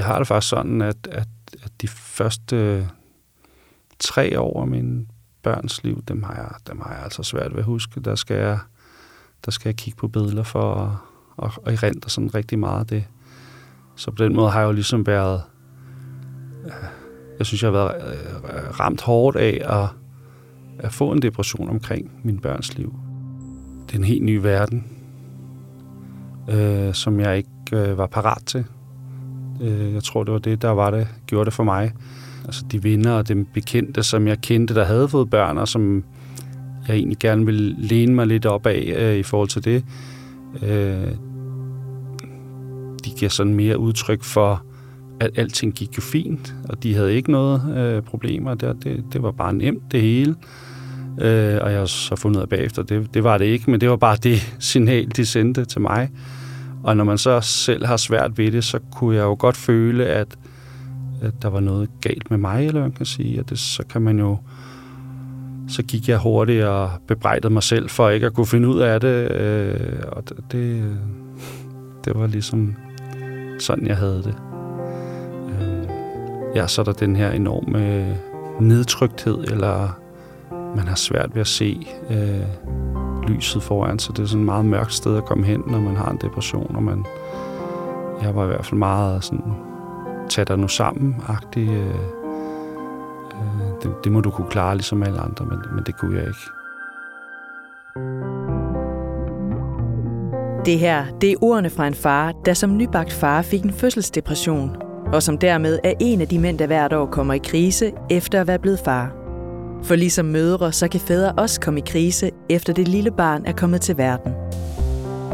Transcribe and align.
jeg 0.00 0.06
har 0.06 0.18
det 0.18 0.26
faktisk 0.26 0.50
sådan, 0.50 0.82
at, 0.82 1.08
at, 1.10 1.28
at 1.62 1.72
de 1.80 1.88
første 1.88 2.88
tre 3.98 4.40
år 4.40 4.60
af 4.60 4.66
min 4.66 5.08
børns 5.42 5.84
liv, 5.84 6.02
dem 6.08 6.22
har 6.22 6.34
jeg, 6.34 6.50
dem 6.68 6.80
har 6.80 6.94
jeg 6.94 7.02
altså 7.04 7.22
svært 7.22 7.52
ved 7.52 7.58
at 7.58 7.64
huske. 7.64 8.00
Der 8.00 8.14
skal 8.14 8.36
jeg, 8.36 8.58
der 9.44 9.50
skal 9.50 9.68
jeg 9.68 9.76
kigge 9.76 9.96
på 9.96 10.08
billeder 10.08 10.42
for 10.42 10.74
at, 10.74 10.96
og, 11.36 11.52
og 11.56 11.72
erindre 11.72 12.10
sådan 12.10 12.34
rigtig 12.34 12.58
meget 12.58 12.80
af 12.80 12.86
det. 12.86 13.04
Så 13.96 14.10
på 14.10 14.24
den 14.24 14.34
måde 14.34 14.50
har 14.50 14.60
jeg 14.60 14.66
jo 14.66 14.72
ligesom 14.72 15.06
været... 15.06 15.42
Øh, 16.64 16.72
jeg 17.38 17.46
synes, 17.46 17.62
jeg 17.62 17.70
har 17.70 17.78
været 17.78 18.14
øh, 18.14 18.80
ramt 18.80 19.02
hårdt 19.02 19.36
af 19.36 19.82
at, 19.82 19.88
at 20.78 20.92
få 20.92 21.12
en 21.12 21.22
depression 21.22 21.68
omkring 21.68 22.20
min 22.24 22.38
børns 22.38 22.76
liv. 22.76 22.94
Det 23.86 23.94
er 23.94 23.98
en 23.98 24.04
helt 24.04 24.22
ny 24.22 24.36
verden, 24.36 24.88
øh, 26.50 26.94
som 26.94 27.20
jeg 27.20 27.36
ikke 27.36 27.50
øh, 27.72 27.98
var 27.98 28.06
parat 28.06 28.42
til. 28.46 28.64
Øh, 29.60 29.94
jeg 29.94 30.02
tror, 30.02 30.24
det 30.24 30.32
var 30.32 30.38
det, 30.38 30.62
der 30.62 30.70
var 30.70 30.90
det, 30.90 31.08
gjorde 31.26 31.44
det 31.44 31.52
for 31.52 31.64
mig. 31.64 31.92
Altså 32.44 32.64
de 32.72 32.84
venner 32.84 33.12
og 33.12 33.28
dem 33.28 33.46
bekendte, 33.54 34.02
som 34.02 34.26
jeg 34.26 34.40
kendte, 34.40 34.74
der 34.74 34.84
havde 34.84 35.08
fået 35.08 35.30
børn, 35.30 35.58
og 35.58 35.68
som 35.68 36.04
jeg 36.88 36.96
egentlig 36.96 37.18
gerne 37.18 37.46
ville 37.46 37.74
læne 37.78 38.14
mig 38.14 38.26
lidt 38.26 38.46
op 38.46 38.66
af 38.66 38.94
øh, 38.96 39.16
i 39.16 39.22
forhold 39.22 39.48
til 39.48 39.64
det. 39.64 39.84
Øh, 40.62 41.12
de 43.04 43.10
giver 43.18 43.28
sådan 43.28 43.54
mere 43.54 43.78
udtryk 43.78 44.22
for, 44.22 44.62
at 45.20 45.30
alting 45.36 45.74
gik 45.74 45.96
jo 45.96 46.02
fint, 46.02 46.54
og 46.68 46.82
de 46.82 46.94
havde 46.94 47.14
ikke 47.14 47.30
noget 47.30 47.76
øh, 47.76 48.02
problemer. 48.02 48.54
Det, 48.54 48.76
det, 48.84 49.04
det 49.12 49.22
var 49.22 49.30
bare 49.30 49.54
nemt, 49.54 49.92
det 49.92 50.00
hele. 50.00 50.34
Øh, 51.20 51.58
og 51.62 51.70
jeg 51.70 51.78
har 51.78 51.86
så 51.86 52.16
fundet 52.16 52.36
ud 52.36 52.42
af 52.42 52.48
bagefter, 52.48 52.82
det, 52.82 53.14
det 53.14 53.24
var 53.24 53.38
det 53.38 53.44
ikke, 53.44 53.70
men 53.70 53.80
det 53.80 53.90
var 53.90 53.96
bare 53.96 54.16
det 54.16 54.54
signal, 54.58 55.08
de 55.16 55.26
sendte 55.26 55.64
til 55.64 55.80
mig. 55.80 56.10
Og 56.82 56.96
når 56.96 57.04
man 57.04 57.18
så 57.18 57.40
selv 57.40 57.86
har 57.86 57.96
svært 57.96 58.38
ved 58.38 58.52
det, 58.52 58.64
så 58.64 58.78
kunne 58.92 59.16
jeg 59.16 59.22
jo 59.22 59.36
godt 59.38 59.56
føle, 59.56 60.06
at, 60.06 60.38
at 61.22 61.42
der 61.42 61.48
var 61.48 61.60
noget 61.60 61.88
galt 62.00 62.30
med 62.30 62.38
mig, 62.38 62.66
eller 62.66 62.80
man 62.80 62.92
kan 62.92 63.06
sige. 63.06 63.40
Og 63.40 63.50
det, 63.50 63.58
så 63.58 63.82
kan 63.90 64.02
man 64.02 64.18
jo... 64.18 64.38
Så 65.68 65.82
gik 65.82 66.08
jeg 66.08 66.18
hurtigt 66.18 66.64
og 66.64 66.90
bebrejdede 67.08 67.52
mig 67.52 67.62
selv 67.62 67.88
for 67.88 68.08
ikke 68.08 68.26
at 68.26 68.34
kunne 68.34 68.46
finde 68.46 68.68
ud 68.68 68.80
af 68.80 69.00
det. 69.00 69.32
Øh, 69.32 70.00
og 70.12 70.22
det, 70.52 70.96
det 72.04 72.12
var 72.14 72.26
ligesom 72.26 72.76
sådan, 73.58 73.86
jeg 73.86 73.96
havde 73.96 74.22
det. 74.22 74.34
Øh, 75.48 75.86
ja, 76.56 76.66
så 76.66 76.80
er 76.80 76.84
der 76.84 76.92
den 76.92 77.16
her 77.16 77.30
enorme 77.30 78.16
nedtrykthed, 78.60 79.38
eller 79.38 80.00
man 80.76 80.88
har 80.88 80.96
svært 80.96 81.34
ved 81.34 81.40
at 81.40 81.46
se 81.46 81.86
øh, 82.10 83.09
lyset 83.34 83.62
foran 83.62 83.98
sig. 83.98 84.16
Det 84.16 84.22
er 84.22 84.26
sådan 84.26 84.40
et 84.40 84.46
meget 84.46 84.64
mørkt 84.64 84.94
sted 84.94 85.16
at 85.16 85.24
komme 85.24 85.44
hen, 85.44 85.62
når 85.66 85.80
man 85.80 85.96
har 85.96 86.10
en 86.10 86.18
depression, 86.22 86.76
og 86.76 86.82
man, 86.82 87.06
jeg 88.22 88.34
var 88.34 88.44
i 88.44 88.46
hvert 88.46 88.66
fald 88.66 88.78
meget 88.78 89.24
sådan, 89.24 89.54
tag 90.28 90.48
dig 90.48 90.58
nu 90.58 90.68
sammen-agtig. 90.68 91.68
Øh, 91.68 91.94
øh, 93.34 93.82
det, 93.82 93.94
det 94.04 94.12
må 94.12 94.20
du 94.20 94.30
kunne 94.30 94.50
klare 94.50 94.74
ligesom 94.74 95.02
alle 95.02 95.20
andre, 95.20 95.44
men, 95.44 95.58
men 95.74 95.84
det 95.84 95.98
kunne 95.98 96.16
jeg 96.16 96.26
ikke. 96.26 96.50
Det 100.64 100.78
her, 100.78 101.04
det 101.20 101.30
er 101.30 101.36
ordene 101.40 101.70
fra 101.70 101.86
en 101.86 101.94
far, 101.94 102.32
der 102.44 102.54
som 102.54 102.76
nybagt 102.76 103.12
far 103.12 103.42
fik 103.42 103.62
en 103.62 103.72
fødselsdepression, 103.72 104.76
og 105.12 105.22
som 105.22 105.38
dermed 105.38 105.78
er 105.84 105.92
en 106.00 106.20
af 106.20 106.28
de 106.28 106.38
mænd, 106.38 106.58
der 106.58 106.66
hvert 106.66 106.92
år 106.92 107.06
kommer 107.06 107.34
i 107.34 107.40
krise 107.44 107.92
efter 108.10 108.40
at 108.40 108.46
være 108.46 108.58
blevet 108.58 108.80
far. 108.84 109.19
For 109.82 109.94
ligesom 109.94 110.26
mødre, 110.26 110.72
så 110.72 110.88
kan 110.88 111.00
fædre 111.00 111.32
også 111.32 111.60
komme 111.60 111.80
i 111.80 111.82
krise, 111.86 112.30
efter 112.48 112.72
det 112.72 112.88
lille 112.88 113.10
barn 113.10 113.42
er 113.46 113.52
kommet 113.52 113.80
til 113.80 113.98
verden. 113.98 114.32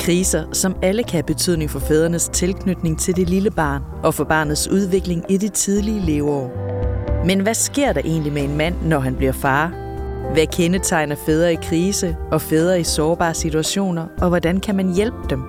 Kriser, 0.00 0.44
som 0.52 0.76
alle 0.82 1.02
kan 1.02 1.12
have 1.12 1.22
betydning 1.22 1.70
for 1.70 1.78
fædrenes 1.78 2.28
tilknytning 2.28 2.98
til 2.98 3.16
det 3.16 3.30
lille 3.30 3.50
barn 3.50 3.82
og 4.02 4.14
for 4.14 4.24
barnets 4.24 4.68
udvikling 4.68 5.24
i 5.28 5.36
de 5.36 5.48
tidlige 5.48 6.00
leveår. 6.00 6.52
Men 7.26 7.40
hvad 7.40 7.54
sker 7.54 7.92
der 7.92 8.00
egentlig 8.04 8.32
med 8.32 8.42
en 8.42 8.56
mand, 8.56 8.74
når 8.84 8.98
han 8.98 9.16
bliver 9.16 9.32
far? 9.32 9.68
Hvad 10.32 10.46
kendetegner 10.46 11.16
fædre 11.26 11.52
i 11.52 11.58
krise 11.62 12.16
og 12.30 12.40
fædre 12.40 12.80
i 12.80 12.84
sårbare 12.84 13.34
situationer, 13.34 14.06
og 14.18 14.28
hvordan 14.28 14.60
kan 14.60 14.76
man 14.76 14.94
hjælpe 14.94 15.18
dem? 15.30 15.42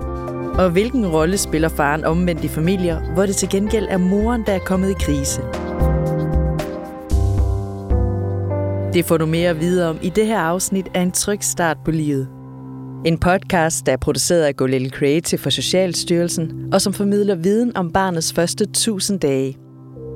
Og 0.57 0.69
hvilken 0.69 1.07
rolle 1.07 1.37
spiller 1.37 1.69
faren 1.69 2.05
omvendt 2.05 2.43
i 2.43 2.47
familier, 2.47 3.13
hvor 3.13 3.25
det 3.25 3.35
til 3.35 3.49
gengæld 3.49 3.87
er 3.89 3.97
moren, 3.97 4.43
der 4.45 4.53
er 4.53 4.59
kommet 4.59 4.89
i 4.89 4.95
krise? 4.99 5.41
Det 8.93 9.05
får 9.05 9.17
du 9.17 9.25
mere 9.25 9.49
at 9.49 9.59
vide 9.59 9.89
om 9.89 9.97
i 10.01 10.09
det 10.09 10.27
her 10.27 10.39
afsnit 10.39 10.87
af 10.93 11.01
En 11.01 11.11
Tryg 11.11 11.43
Start 11.43 11.77
på 11.85 11.91
Livet. 11.91 12.27
En 13.05 13.17
podcast, 13.17 13.85
der 13.85 13.91
er 13.91 13.97
produceret 13.97 14.43
af 14.43 14.55
Go 14.55 14.65
Little 14.65 14.89
Creative 14.89 15.39
for 15.39 15.49
Socialstyrelsen, 15.49 16.69
og 16.73 16.81
som 16.81 16.93
formidler 16.93 17.35
viden 17.35 17.77
om 17.77 17.91
barnets 17.91 18.33
første 18.33 18.63
1000 18.63 19.19
dage. 19.19 19.57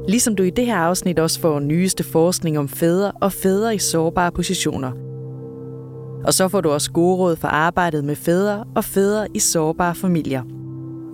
Ligesom 0.07 0.35
du 0.35 0.43
i 0.43 0.49
det 0.49 0.65
her 0.65 0.75
afsnit 0.75 1.19
også 1.19 1.39
får 1.39 1.59
nyeste 1.59 2.03
forskning 2.03 2.59
om 2.59 2.69
fædre 2.69 3.11
og 3.11 3.31
fædre 3.31 3.75
i 3.75 3.79
sårbare 3.79 4.31
positioner. 4.31 4.91
Og 6.23 6.33
så 6.33 6.47
får 6.47 6.61
du 6.61 6.69
også 6.69 6.91
gode 6.91 7.17
råd 7.17 7.35
for 7.35 7.47
arbejdet 7.47 8.03
med 8.03 8.15
fædre 8.15 8.63
og 8.75 8.83
fædre 8.83 9.27
i 9.33 9.39
sårbare 9.39 9.95
familier. 9.95 10.60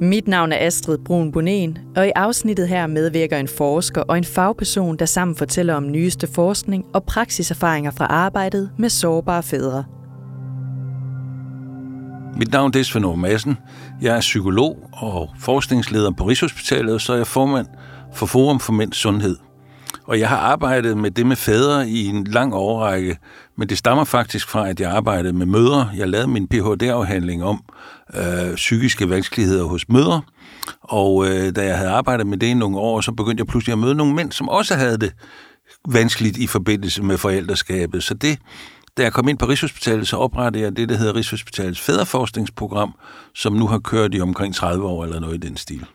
Mit 0.01 0.27
navn 0.27 0.51
er 0.51 0.57
Astrid 0.65 0.97
Brun 0.97 1.31
Bonen, 1.31 1.77
og 1.95 2.07
i 2.07 2.11
afsnittet 2.15 2.67
her 2.67 2.87
medvirker 2.87 3.37
en 3.37 3.47
forsker 3.47 4.01
og 4.01 4.17
en 4.17 4.23
fagperson, 4.23 4.97
der 4.97 5.05
sammen 5.05 5.35
fortæller 5.35 5.73
om 5.73 5.91
nyeste 5.91 6.27
forskning 6.27 6.85
og 6.93 7.03
praksiserfaringer 7.03 7.91
fra 7.91 8.05
arbejdet 8.05 8.69
med 8.77 8.89
sårbare 8.89 9.43
fædre. 9.43 9.83
Mit 12.35 12.51
navn 12.51 12.71
er 12.75 12.83
Svend 12.83 13.15
Madsen. 13.15 13.57
Jeg 14.01 14.15
er 14.15 14.19
psykolog 14.19 14.89
og 14.93 15.29
forskningsleder 15.39 16.11
på 16.11 16.27
Rigshospitalet, 16.27 16.93
og 16.93 17.01
så 17.01 17.13
er 17.13 17.17
jeg 17.17 17.27
formand 17.27 17.67
for 18.13 18.25
Forum 18.25 18.59
for 18.59 18.73
Mænds 18.73 18.97
Sundhed. 18.97 19.46
Og 20.03 20.19
jeg 20.19 20.29
har 20.29 20.37
arbejdet 20.37 20.97
med 20.97 21.11
det 21.11 21.25
med 21.25 21.35
fædre 21.35 21.89
i 21.89 22.05
en 22.05 22.23
lang 22.23 22.53
overrække, 22.53 23.17
men 23.57 23.69
det 23.69 23.77
stammer 23.77 24.03
faktisk 24.03 24.49
fra, 24.49 24.69
at 24.69 24.79
jeg 24.79 24.91
arbejdede 24.91 25.33
med 25.33 25.45
mødre. 25.45 25.89
Jeg 25.97 26.09
lavede 26.09 26.27
min 26.27 26.47
Ph.D.-afhandling 26.47 27.43
om 27.43 27.63
øh, 28.15 28.55
psykiske 28.55 29.09
vanskeligheder 29.09 29.63
hos 29.63 29.89
mødre, 29.89 30.21
og 30.81 31.27
øh, 31.27 31.55
da 31.55 31.65
jeg 31.65 31.77
havde 31.77 31.89
arbejdet 31.89 32.27
med 32.27 32.37
det 32.37 32.47
i 32.47 32.53
nogle 32.53 32.77
år, 32.77 33.01
så 33.01 33.11
begyndte 33.11 33.41
jeg 33.41 33.47
pludselig 33.47 33.73
at 33.73 33.79
møde 33.79 33.95
nogle 33.95 34.15
mænd, 34.15 34.31
som 34.31 34.49
også 34.49 34.75
havde 34.75 34.97
det 34.97 35.13
vanskeligt 35.89 36.37
i 36.37 36.47
forbindelse 36.47 37.03
med 37.03 37.17
forældreskabet. 37.17 38.03
Så 38.03 38.13
det, 38.13 38.37
da 38.97 39.03
jeg 39.03 39.13
kom 39.13 39.27
ind 39.27 39.37
på 39.37 39.45
Rigshospitalet, 39.45 40.07
så 40.07 40.17
oprettede 40.17 40.63
jeg 40.63 40.77
det, 40.77 40.89
der 40.89 40.95
hedder 40.97 41.15
Rigshospitalets 41.15 41.81
fædreforskningsprogram, 41.81 42.95
som 43.35 43.53
nu 43.53 43.67
har 43.67 43.79
kørt 43.79 44.15
i 44.15 44.21
omkring 44.21 44.55
30 44.55 44.85
år 44.85 45.03
eller 45.03 45.19
noget 45.19 45.43
i 45.43 45.47
den 45.47 45.57
stil. 45.57 45.85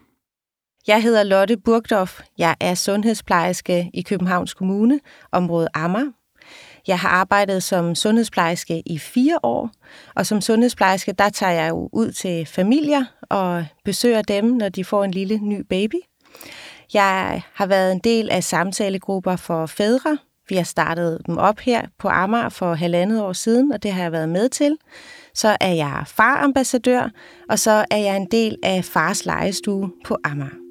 Jeg 0.87 1.03
hedder 1.03 1.23
Lotte 1.23 1.57
Burgdorf. 1.57 2.21
Jeg 2.39 2.57
er 2.61 2.75
sundhedsplejerske 2.75 3.91
i 3.95 4.03
Københavns 4.03 4.55
Kommune, 4.55 5.01
område 5.33 5.69
Amager. 5.75 6.13
Jeg 6.87 6.99
har 6.99 7.09
arbejdet 7.09 7.63
som 7.63 7.95
sundhedsplejerske 7.95 8.83
i 8.87 8.99
fire 8.99 9.39
år, 9.43 9.71
og 10.17 10.27
som 10.27 10.41
sundhedsplejerske, 10.41 11.13
der 11.13 11.29
tager 11.29 11.53
jeg 11.53 11.71
jo 11.71 11.89
ud 11.93 12.13
til 12.13 12.47
familier 12.47 13.05
og 13.31 13.65
besøger 13.85 14.23
dem, 14.23 14.45
når 14.45 14.69
de 14.69 14.85
får 14.85 15.05
en 15.05 15.11
lille 15.11 15.39
ny 15.39 15.61
baby. 15.61 15.95
Jeg 16.95 17.43
har 17.55 17.67
været 17.67 17.93
en 17.93 17.99
del 17.99 18.31
af 18.31 18.45
samtalegrupper 18.45 19.37
for 19.37 19.67
fædre. 19.67 20.19
Vi 20.49 20.57
har 20.57 20.65
startet 20.65 21.21
dem 21.27 21.39
op 21.39 21.61
her 21.61 21.83
på 21.99 22.09
Amager 22.09 22.49
for 22.49 22.75
halvandet 22.75 23.23
år 23.23 23.33
siden, 23.33 23.73
og 23.73 23.83
det 23.83 23.93
har 23.93 24.03
jeg 24.03 24.13
været 24.13 24.29
med 24.29 24.49
til. 24.49 24.77
Så 25.35 25.57
er 25.61 25.73
jeg 25.73 26.05
farambassadør, 26.07 27.11
og 27.49 27.59
så 27.59 27.85
er 27.91 27.99
jeg 27.99 28.17
en 28.17 28.29
del 28.31 28.57
af 28.63 28.85
fars 28.85 29.27
legestue 29.27 29.91
på 30.05 30.17
Amager. 30.25 30.62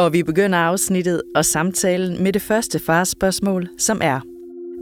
Og 0.00 0.12
vi 0.12 0.22
begynder 0.22 0.58
afsnittet 0.58 1.22
og 1.34 1.44
samtalen 1.44 2.22
med 2.22 2.32
det 2.32 2.42
første 2.42 2.78
fars 2.78 3.08
spørgsmål, 3.08 3.68
som 3.78 4.00
er, 4.02 4.20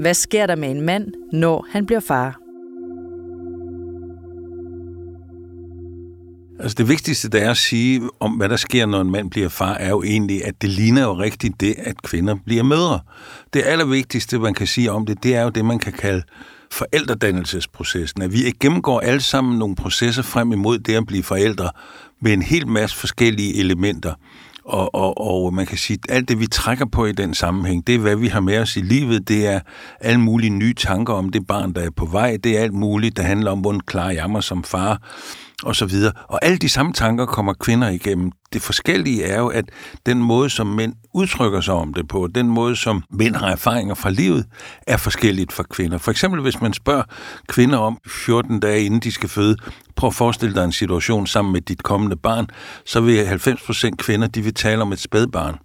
hvad 0.01 0.15
sker 0.15 0.47
der 0.47 0.57
med 0.57 0.71
en 0.71 0.81
mand, 0.81 1.13
når 1.33 1.67
han 1.71 1.87
bliver 1.87 2.01
far? 2.01 2.41
Altså 6.61 6.75
det 6.79 6.89
vigtigste, 6.89 7.29
der 7.29 7.39
er 7.39 7.51
at 7.51 7.57
sige 7.57 8.03
om, 8.21 8.33
hvad 8.33 8.49
der 8.49 8.57
sker, 8.57 8.87
når 8.87 9.01
en 9.01 9.11
mand 9.11 9.31
bliver 9.31 9.49
far, 9.49 9.75
er 9.75 9.89
jo 9.89 10.03
egentlig, 10.03 10.45
at 10.45 10.63
det 10.63 10.71
ligner 10.71 11.03
jo 11.03 11.13
rigtigt 11.13 11.61
det, 11.61 11.75
at 11.79 12.03
kvinder 12.03 12.37
bliver 12.47 12.63
mødre. 12.63 13.01
Det 13.53 13.63
allervigtigste, 13.67 14.39
man 14.39 14.55
kan 14.55 14.67
sige 14.67 14.91
om 14.91 15.07
det, 15.07 15.23
det 15.23 15.35
er 15.35 15.43
jo 15.43 15.49
det, 15.49 15.65
man 15.65 15.79
kan 15.79 15.93
kalde 15.93 16.23
forældredannelsesprocessen. 16.71 18.23
At 18.23 18.33
vi 18.33 18.39
gennemgår 18.61 19.01
alle 19.01 19.21
sammen 19.21 19.59
nogle 19.59 19.77
processer 19.77 20.23
frem 20.23 20.53
imod 20.53 20.79
det 20.79 20.95
at 20.95 21.07
blive 21.07 21.23
forældre 21.23 21.71
med 22.21 22.33
en 22.33 22.43
hel 22.43 22.69
masse 22.69 22.97
forskellige 22.97 23.57
elementer. 23.57 24.15
Og, 24.69 24.95
og, 24.95 25.21
og 25.21 25.55
man 25.55 25.67
kan 25.67 25.79
sige, 25.79 25.99
at 26.09 26.15
alt 26.15 26.29
det, 26.29 26.41
vi 26.41 26.47
trækker 26.47 26.87
på 26.93 27.07
i 27.07 27.13
den 27.13 27.35
sammenhæng, 27.35 27.87
det 27.87 27.95
er, 27.95 27.99
hvad 27.99 28.17
vi 28.17 28.29
har 28.29 28.41
med 28.41 28.59
os 28.59 28.77
i 28.77 28.81
livet. 28.81 29.29
Det 29.29 29.47
er 29.47 29.61
alle 30.01 30.21
mulige 30.21 30.51
nye 30.51 30.75
tanker 30.75 31.15
om 31.15 31.29
det 31.29 31.47
barn, 31.47 31.73
der 31.73 31.81
er 31.81 31.91
på 31.97 32.05
vej. 32.05 32.37
Det 32.45 32.59
er 32.59 32.63
alt 32.63 32.73
muligt, 32.73 33.17
der 33.17 33.23
handler 33.23 33.51
om, 33.51 33.61
hvordan 33.61 33.81
klarer 33.81 34.11
jeg 34.11 34.31
mig 34.31 34.43
som 34.43 34.65
far, 34.65 35.03
og 35.63 35.77
så 35.77 35.87
videre. 35.87 36.13
Og 36.29 36.39
alle 36.43 36.59
de 36.59 36.69
samme 36.69 36.93
tanker 36.93 37.27
kommer 37.27 37.53
kvinder 37.53 37.89
igennem 37.89 38.33
det 38.53 38.63
forskellige 38.63 39.25
er 39.25 39.39
jo, 39.39 39.49
at 39.49 39.65
den 40.07 40.19
måde, 40.19 40.51
som 40.51 40.67
mænd 40.67 40.95
udtrykker 41.15 41.61
sig 41.61 41.75
om 41.75 41.95
det 41.95 42.09
på, 42.09 42.29
den 42.35 42.49
måde, 42.49 42.77
som 42.77 43.03
mænd 43.11 43.37
har 43.37 43.49
erfaringer 43.51 43.95
fra 43.95 44.11
livet, 44.11 44.47
er 44.87 44.97
forskelligt 44.97 45.53
for 45.53 45.63
kvinder. 45.63 45.99
For 45.99 46.11
eksempel, 46.11 46.41
hvis 46.41 46.61
man 46.61 46.73
spørger 46.73 47.03
kvinder 47.49 47.79
om 47.79 47.99
14 48.07 48.61
dage 48.61 48.85
inden 48.85 49.01
de 49.01 49.13
skal 49.13 49.29
føde, 49.29 49.57
prøv 49.97 50.09
at 50.09 50.15
forestille 50.15 50.55
dig 50.55 50.65
en 50.65 50.73
situation 50.73 51.27
sammen 51.27 51.53
med 51.53 51.61
dit 51.61 51.83
kommende 51.83 52.17
barn, 52.17 52.47
så 52.87 53.01
vil 53.01 53.25
90% 53.25 53.91
kvinder, 53.97 54.27
de 54.27 54.43
vil 54.43 54.55
tale 54.55 54.83
om 54.83 54.93
et 54.93 55.01
spædbarn. 55.01 55.57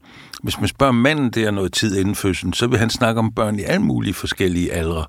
Hvis 0.43 0.59
man 0.59 0.67
spørger 0.67 0.93
manden 0.93 1.29
der 1.29 1.51
noget 1.51 1.73
tid 1.73 1.97
inden 1.97 2.15
fødslen, 2.15 2.53
så 2.53 2.67
vil 2.67 2.79
han 2.79 2.89
snakke 2.89 3.19
om 3.19 3.31
børn 3.31 3.59
i 3.59 3.63
alle 3.63 3.81
mulige 3.81 4.13
forskellige 4.13 4.73
aldre. 4.73 5.05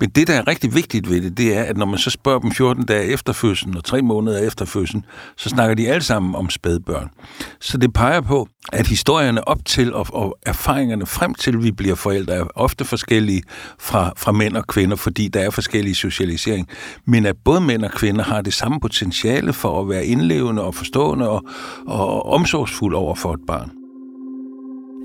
Men 0.00 0.10
det, 0.10 0.26
der 0.26 0.34
er 0.34 0.48
rigtig 0.48 0.74
vigtigt 0.74 1.10
ved 1.10 1.20
det, 1.20 1.38
det 1.38 1.56
er, 1.56 1.62
at 1.62 1.76
når 1.76 1.86
man 1.86 1.98
så 1.98 2.10
spørger 2.10 2.38
dem 2.38 2.52
14 2.52 2.86
dage 2.86 3.04
efter 3.04 3.32
fødslen 3.32 3.76
og 3.76 3.84
3 3.84 4.02
måneder 4.02 4.38
efter 4.38 4.64
fødslen, 4.64 5.04
så 5.36 5.48
snakker 5.48 5.74
de 5.74 5.88
alle 5.88 6.02
sammen 6.02 6.34
om 6.34 6.50
spædbørn. 6.50 7.10
Så 7.60 7.78
det 7.78 7.92
peger 7.92 8.20
på, 8.20 8.48
at 8.72 8.86
historierne 8.86 9.48
op 9.48 9.58
til 9.64 9.94
og, 9.94 10.06
og 10.12 10.38
erfaringerne 10.46 11.06
frem 11.06 11.34
til, 11.34 11.62
vi 11.62 11.72
bliver 11.72 11.94
forældre, 11.94 12.34
er 12.34 12.44
ofte 12.54 12.84
forskellige 12.84 13.42
fra, 13.78 14.12
fra 14.16 14.32
mænd 14.32 14.56
og 14.56 14.66
kvinder, 14.66 14.96
fordi 14.96 15.28
der 15.28 15.40
er 15.40 15.50
forskellige 15.50 15.94
socialisering. 15.94 16.68
Men 17.04 17.26
at 17.26 17.36
både 17.44 17.60
mænd 17.60 17.84
og 17.84 17.90
kvinder 17.90 18.24
har 18.24 18.42
det 18.42 18.54
samme 18.54 18.80
potentiale 18.80 19.52
for 19.52 19.80
at 19.80 19.88
være 19.88 20.06
indlevende 20.06 20.62
og 20.62 20.74
forstående 20.74 21.28
og, 21.28 21.42
og 21.86 22.26
omsorgsfuld 22.26 22.94
over 22.94 23.14
for 23.14 23.32
et 23.32 23.40
barn. 23.46 23.70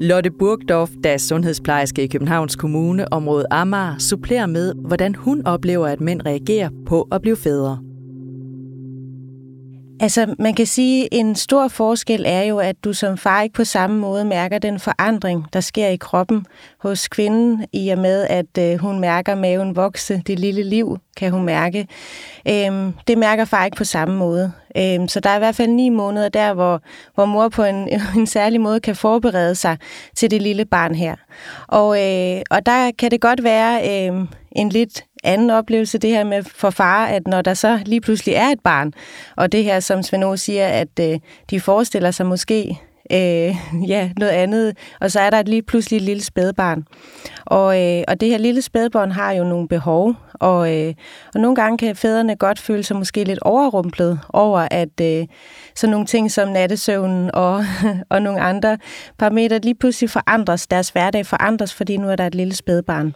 Lotte 0.01 0.31
Burgdorf, 0.39 0.89
der 1.03 1.09
er 1.09 1.17
sundhedsplejerske 1.17 2.03
i 2.03 2.07
Københavns 2.07 2.55
Kommune, 2.55 3.13
området 3.13 3.45
Amager, 3.51 3.97
supplerer 3.97 4.45
med, 4.45 4.73
hvordan 4.87 5.15
hun 5.15 5.41
oplever, 5.45 5.87
at 5.87 6.01
mænd 6.01 6.21
reagerer 6.25 6.69
på 6.87 7.07
at 7.11 7.21
blive 7.21 7.37
fædre. 7.37 7.90
Altså, 10.01 10.35
man 10.39 10.53
kan 10.53 10.65
sige, 10.65 11.03
at 11.03 11.09
en 11.11 11.35
stor 11.35 11.67
forskel 11.67 12.23
er 12.27 12.41
jo, 12.41 12.59
at 12.59 12.75
du 12.83 12.93
som 12.93 13.17
far 13.17 13.41
ikke 13.41 13.53
på 13.53 13.63
samme 13.63 13.99
måde 13.99 14.25
mærker 14.25 14.59
den 14.59 14.79
forandring, 14.79 15.45
der 15.53 15.59
sker 15.59 15.87
i 15.87 15.95
kroppen 15.95 16.45
hos 16.79 17.07
kvinden, 17.07 17.65
i 17.73 17.89
og 17.89 17.97
med, 17.97 18.27
at 18.29 18.57
øh, 18.59 18.79
hun 18.79 18.99
mærker 18.99 19.35
maven 19.35 19.75
vokse, 19.75 20.21
det 20.27 20.39
lille 20.39 20.63
liv 20.63 20.97
kan 21.17 21.31
hun 21.31 21.43
mærke. 21.43 21.87
Øhm, 22.47 22.93
det 23.07 23.17
mærker 23.17 23.45
far 23.45 23.65
ikke 23.65 23.77
på 23.77 23.83
samme 23.83 24.15
måde. 24.15 24.51
Øhm, 24.77 25.07
så 25.07 25.19
der 25.19 25.29
er 25.29 25.35
i 25.35 25.39
hvert 25.39 25.55
fald 25.55 25.69
ni 25.69 25.89
måneder 25.89 26.29
der, 26.29 26.53
hvor, 26.53 26.81
hvor 27.15 27.25
mor 27.25 27.49
på 27.49 27.63
en, 27.63 27.89
en 28.17 28.27
særlig 28.27 28.61
måde 28.61 28.79
kan 28.79 28.95
forberede 28.95 29.55
sig 29.55 29.77
til 30.15 30.31
det 30.31 30.41
lille 30.41 30.65
barn 30.65 30.95
her. 30.95 31.15
Og, 31.67 32.01
øh, 32.03 32.41
og 32.49 32.65
der 32.65 32.91
kan 32.99 33.11
det 33.11 33.21
godt 33.21 33.43
være 33.43 34.07
øh, 34.09 34.27
en 34.51 34.69
lidt 34.69 35.03
anden 35.23 35.49
oplevelse, 35.49 35.97
det 35.97 36.09
her 36.09 36.23
med 36.23 36.43
for 36.43 36.69
far, 36.69 37.05
at 37.05 37.27
når 37.27 37.41
der 37.41 37.53
så 37.53 37.79
lige 37.85 38.01
pludselig 38.01 38.35
er 38.35 38.47
et 38.47 38.59
barn, 38.63 38.93
og 39.37 39.51
det 39.51 39.63
her, 39.63 39.79
som 39.79 40.03
Svend 40.03 40.37
siger, 40.37 40.67
at 40.67 40.99
øh, 40.99 41.19
de 41.49 41.59
forestiller 41.59 42.11
sig 42.11 42.25
måske 42.25 42.79
øh, 43.11 43.55
ja, 43.93 44.09
noget 44.17 44.31
andet, 44.31 44.77
og 45.01 45.11
så 45.11 45.19
er 45.19 45.29
der 45.29 45.39
et 45.39 45.47
lige 45.47 45.63
pludselig 45.63 45.97
et 45.97 46.03
lille 46.03 46.23
spædbarn. 46.23 46.83
Og, 47.45 47.81
øh, 47.81 48.03
og 48.07 48.21
det 48.21 48.29
her 48.29 48.37
lille 48.37 48.61
spædbarn 48.61 49.11
har 49.11 49.31
jo 49.31 49.43
nogle 49.43 49.67
behov, 49.67 50.15
og, 50.33 50.77
øh, 50.77 50.93
og 51.33 51.39
nogle 51.39 51.55
gange 51.55 51.77
kan 51.77 51.95
fædrene 51.95 52.35
godt 52.35 52.59
føle 52.59 52.83
sig 52.83 52.97
måske 52.97 53.23
lidt 53.23 53.39
overrumplet 53.41 54.19
over, 54.29 54.67
at 54.71 55.01
øh, 55.01 55.27
sådan 55.75 55.91
nogle 55.91 56.05
ting 56.05 56.31
som 56.31 56.49
nattesøvnen 56.49 57.31
og, 57.33 57.65
og 58.09 58.21
nogle 58.21 58.41
andre 58.41 58.77
parametre 59.17 59.59
lige 59.59 59.75
pludselig 59.75 60.09
forandres, 60.09 60.67
deres 60.67 60.89
hverdag 60.89 61.25
forandres, 61.25 61.73
fordi 61.73 61.97
nu 61.97 62.09
er 62.09 62.15
der 62.15 62.27
et 62.27 62.35
lille 62.35 62.55
spædbarn. 62.55 63.13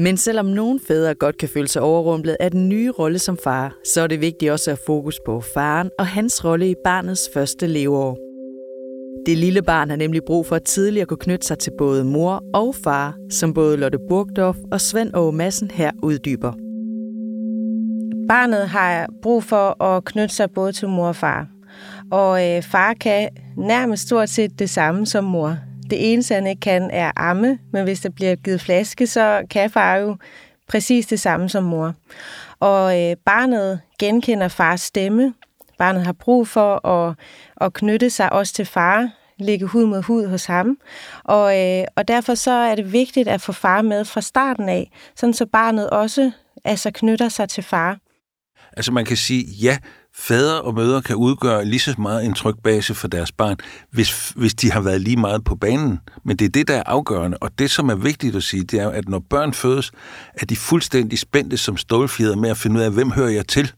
Men 0.00 0.16
selvom 0.16 0.46
nogle 0.46 0.80
fædre 0.88 1.14
godt 1.14 1.38
kan 1.38 1.48
føle 1.48 1.68
sig 1.68 1.82
overrumplet 1.82 2.36
af 2.40 2.50
den 2.50 2.68
nye 2.68 2.90
rolle 2.90 3.18
som 3.18 3.38
far, 3.44 3.74
så 3.94 4.00
er 4.00 4.06
det 4.06 4.20
vigtigt 4.20 4.52
også 4.52 4.70
at 4.70 4.76
have 4.76 4.84
fokus 4.86 5.20
på 5.26 5.40
faren 5.40 5.90
og 5.98 6.06
hans 6.06 6.44
rolle 6.44 6.70
i 6.70 6.74
barnets 6.84 7.30
første 7.34 7.66
leveår. 7.66 8.18
Det 9.26 9.38
lille 9.38 9.62
barn 9.62 9.90
har 9.90 9.96
nemlig 9.96 10.22
brug 10.26 10.46
for 10.46 10.56
at 10.56 10.62
tidligere 10.62 11.06
kunne 11.06 11.18
knytte 11.18 11.46
sig 11.46 11.58
til 11.58 11.72
både 11.78 12.04
mor 12.04 12.42
og 12.54 12.74
far, 12.74 13.16
som 13.30 13.54
både 13.54 13.76
Lotte 13.76 13.98
Burgdorf 14.08 14.56
og 14.72 14.80
Svend 14.80 15.14
Åge 15.14 15.32
Madsen 15.32 15.70
her 15.70 15.90
uddyber. 16.02 16.52
Barnet 18.28 18.68
har 18.68 19.08
brug 19.22 19.44
for 19.44 19.82
at 19.82 20.04
knytte 20.04 20.34
sig 20.34 20.50
både 20.50 20.72
til 20.72 20.88
mor 20.88 21.08
og 21.08 21.16
far. 21.16 21.48
Og 22.10 22.48
øh, 22.48 22.62
far 22.62 22.94
kan 22.94 23.28
nærmest 23.56 24.06
stort 24.06 24.28
set 24.28 24.58
det 24.58 24.70
samme 24.70 25.06
som 25.06 25.24
mor. 25.24 25.56
Det 25.90 26.12
eneste, 26.12 26.34
han 26.34 26.46
ikke 26.46 26.60
kan, 26.60 26.90
er 26.92 27.12
amme, 27.16 27.58
men 27.72 27.84
hvis 27.84 28.00
der 28.00 28.10
bliver 28.10 28.36
givet 28.36 28.60
flaske, 28.60 29.06
så 29.06 29.42
kan 29.50 29.70
far 29.70 29.96
jo 29.96 30.16
præcis 30.68 31.06
det 31.06 31.20
samme 31.20 31.48
som 31.48 31.64
mor. 31.64 31.94
Og 32.60 33.00
øh, 33.00 33.16
barnet 33.24 33.80
genkender 33.98 34.48
fars 34.48 34.80
stemme. 34.80 35.34
Barnet 35.78 36.04
har 36.04 36.12
brug 36.12 36.48
for 36.48 36.86
at, 36.86 37.14
at 37.60 37.72
knytte 37.72 38.10
sig 38.10 38.32
også 38.32 38.54
til 38.54 38.66
far, 38.66 39.10
ligge 39.38 39.66
hud 39.66 39.86
mod 39.86 40.02
hud 40.02 40.26
hos 40.26 40.46
ham. 40.46 40.78
Og, 41.24 41.58
øh, 41.60 41.84
og 41.96 42.08
derfor 42.08 42.34
så 42.34 42.50
er 42.50 42.74
det 42.74 42.92
vigtigt 42.92 43.28
at 43.28 43.40
få 43.40 43.52
far 43.52 43.82
med 43.82 44.04
fra 44.04 44.20
starten 44.20 44.68
af, 44.68 44.90
sådan 45.16 45.34
så 45.34 45.46
barnet 45.46 45.90
også 45.90 46.30
altså 46.64 46.90
knytter 46.94 47.28
sig 47.28 47.48
til 47.48 47.62
far. 47.62 47.98
Altså 48.72 48.92
man 48.92 49.04
kan 49.04 49.16
sige, 49.16 49.44
ja, 49.44 49.78
Fædre 50.14 50.60
og 50.60 50.74
mødre 50.74 51.02
kan 51.02 51.16
udgøre 51.16 51.64
lige 51.64 51.80
så 51.80 51.94
meget 51.98 52.24
en 52.24 52.34
trykbase 52.34 52.94
for 52.94 53.08
deres 53.08 53.32
barn, 53.32 53.56
hvis, 53.90 54.28
hvis 54.36 54.54
de 54.54 54.72
har 54.72 54.80
været 54.80 55.00
lige 55.00 55.16
meget 55.16 55.44
på 55.44 55.54
banen. 55.54 56.00
Men 56.24 56.36
det 56.36 56.44
er 56.44 56.48
det, 56.48 56.68
der 56.68 56.76
er 56.76 56.82
afgørende. 56.86 57.36
Og 57.40 57.58
det, 57.58 57.70
som 57.70 57.88
er 57.88 57.94
vigtigt 57.94 58.36
at 58.36 58.42
sige, 58.42 58.64
det 58.64 58.80
er 58.80 58.88
at 58.88 59.08
når 59.08 59.18
børn 59.30 59.52
fødes, 59.52 59.92
er 60.34 60.46
de 60.46 60.56
fuldstændig 60.56 61.18
spændte 61.18 61.56
som 61.56 61.76
stålfjeder 61.76 62.36
med 62.36 62.50
at 62.50 62.56
finde 62.56 62.76
ud 62.76 62.84
af, 62.84 62.90
hvem 62.90 63.10
hører 63.10 63.30
jeg 63.30 63.48
til? 63.48 63.72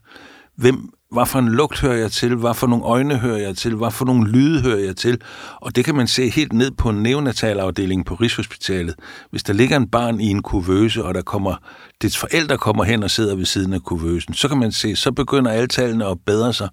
Hvem 0.55 0.89
hvad 1.13 1.25
for 1.25 1.39
en 1.39 1.49
lugt 1.49 1.81
hører 1.81 1.97
jeg 1.97 2.11
til? 2.11 2.35
Hvad 2.35 2.53
for 2.53 2.67
nogle 2.67 2.85
øjne 2.85 3.17
hører 3.17 3.37
jeg 3.37 3.57
til? 3.57 3.75
Hvad 3.75 3.91
for 3.91 4.05
nogle 4.05 4.31
lyde 4.31 4.61
hører 4.61 4.79
jeg 4.79 4.95
til? 4.95 5.21
Og 5.61 5.75
det 5.75 5.85
kan 5.85 5.95
man 5.95 6.07
se 6.07 6.29
helt 6.29 6.53
ned 6.53 6.71
på 6.71 6.89
en 6.89 8.03
på 8.03 8.15
Rigshospitalet. 8.15 8.95
Hvis 9.31 9.43
der 9.43 9.53
ligger 9.53 9.77
en 9.77 9.87
barn 9.87 10.21
i 10.21 10.27
en 10.27 10.41
kuvøse, 10.41 11.03
og 11.03 11.13
der 11.13 11.21
kommer, 11.21 11.55
dets 12.01 12.17
forældre 12.17 12.57
kommer 12.57 12.83
hen 12.83 13.03
og 13.03 13.11
sidder 13.11 13.35
ved 13.35 13.45
siden 13.45 13.73
af 13.73 13.81
kuvøsen, 13.81 14.33
så 14.33 14.47
kan 14.47 14.57
man 14.57 14.71
se, 14.71 14.95
så 14.95 15.11
begynder 15.11 15.51
alle 15.51 15.67
tallene 15.67 16.05
at 16.05 16.17
bedre 16.25 16.53
sig. 16.53 16.69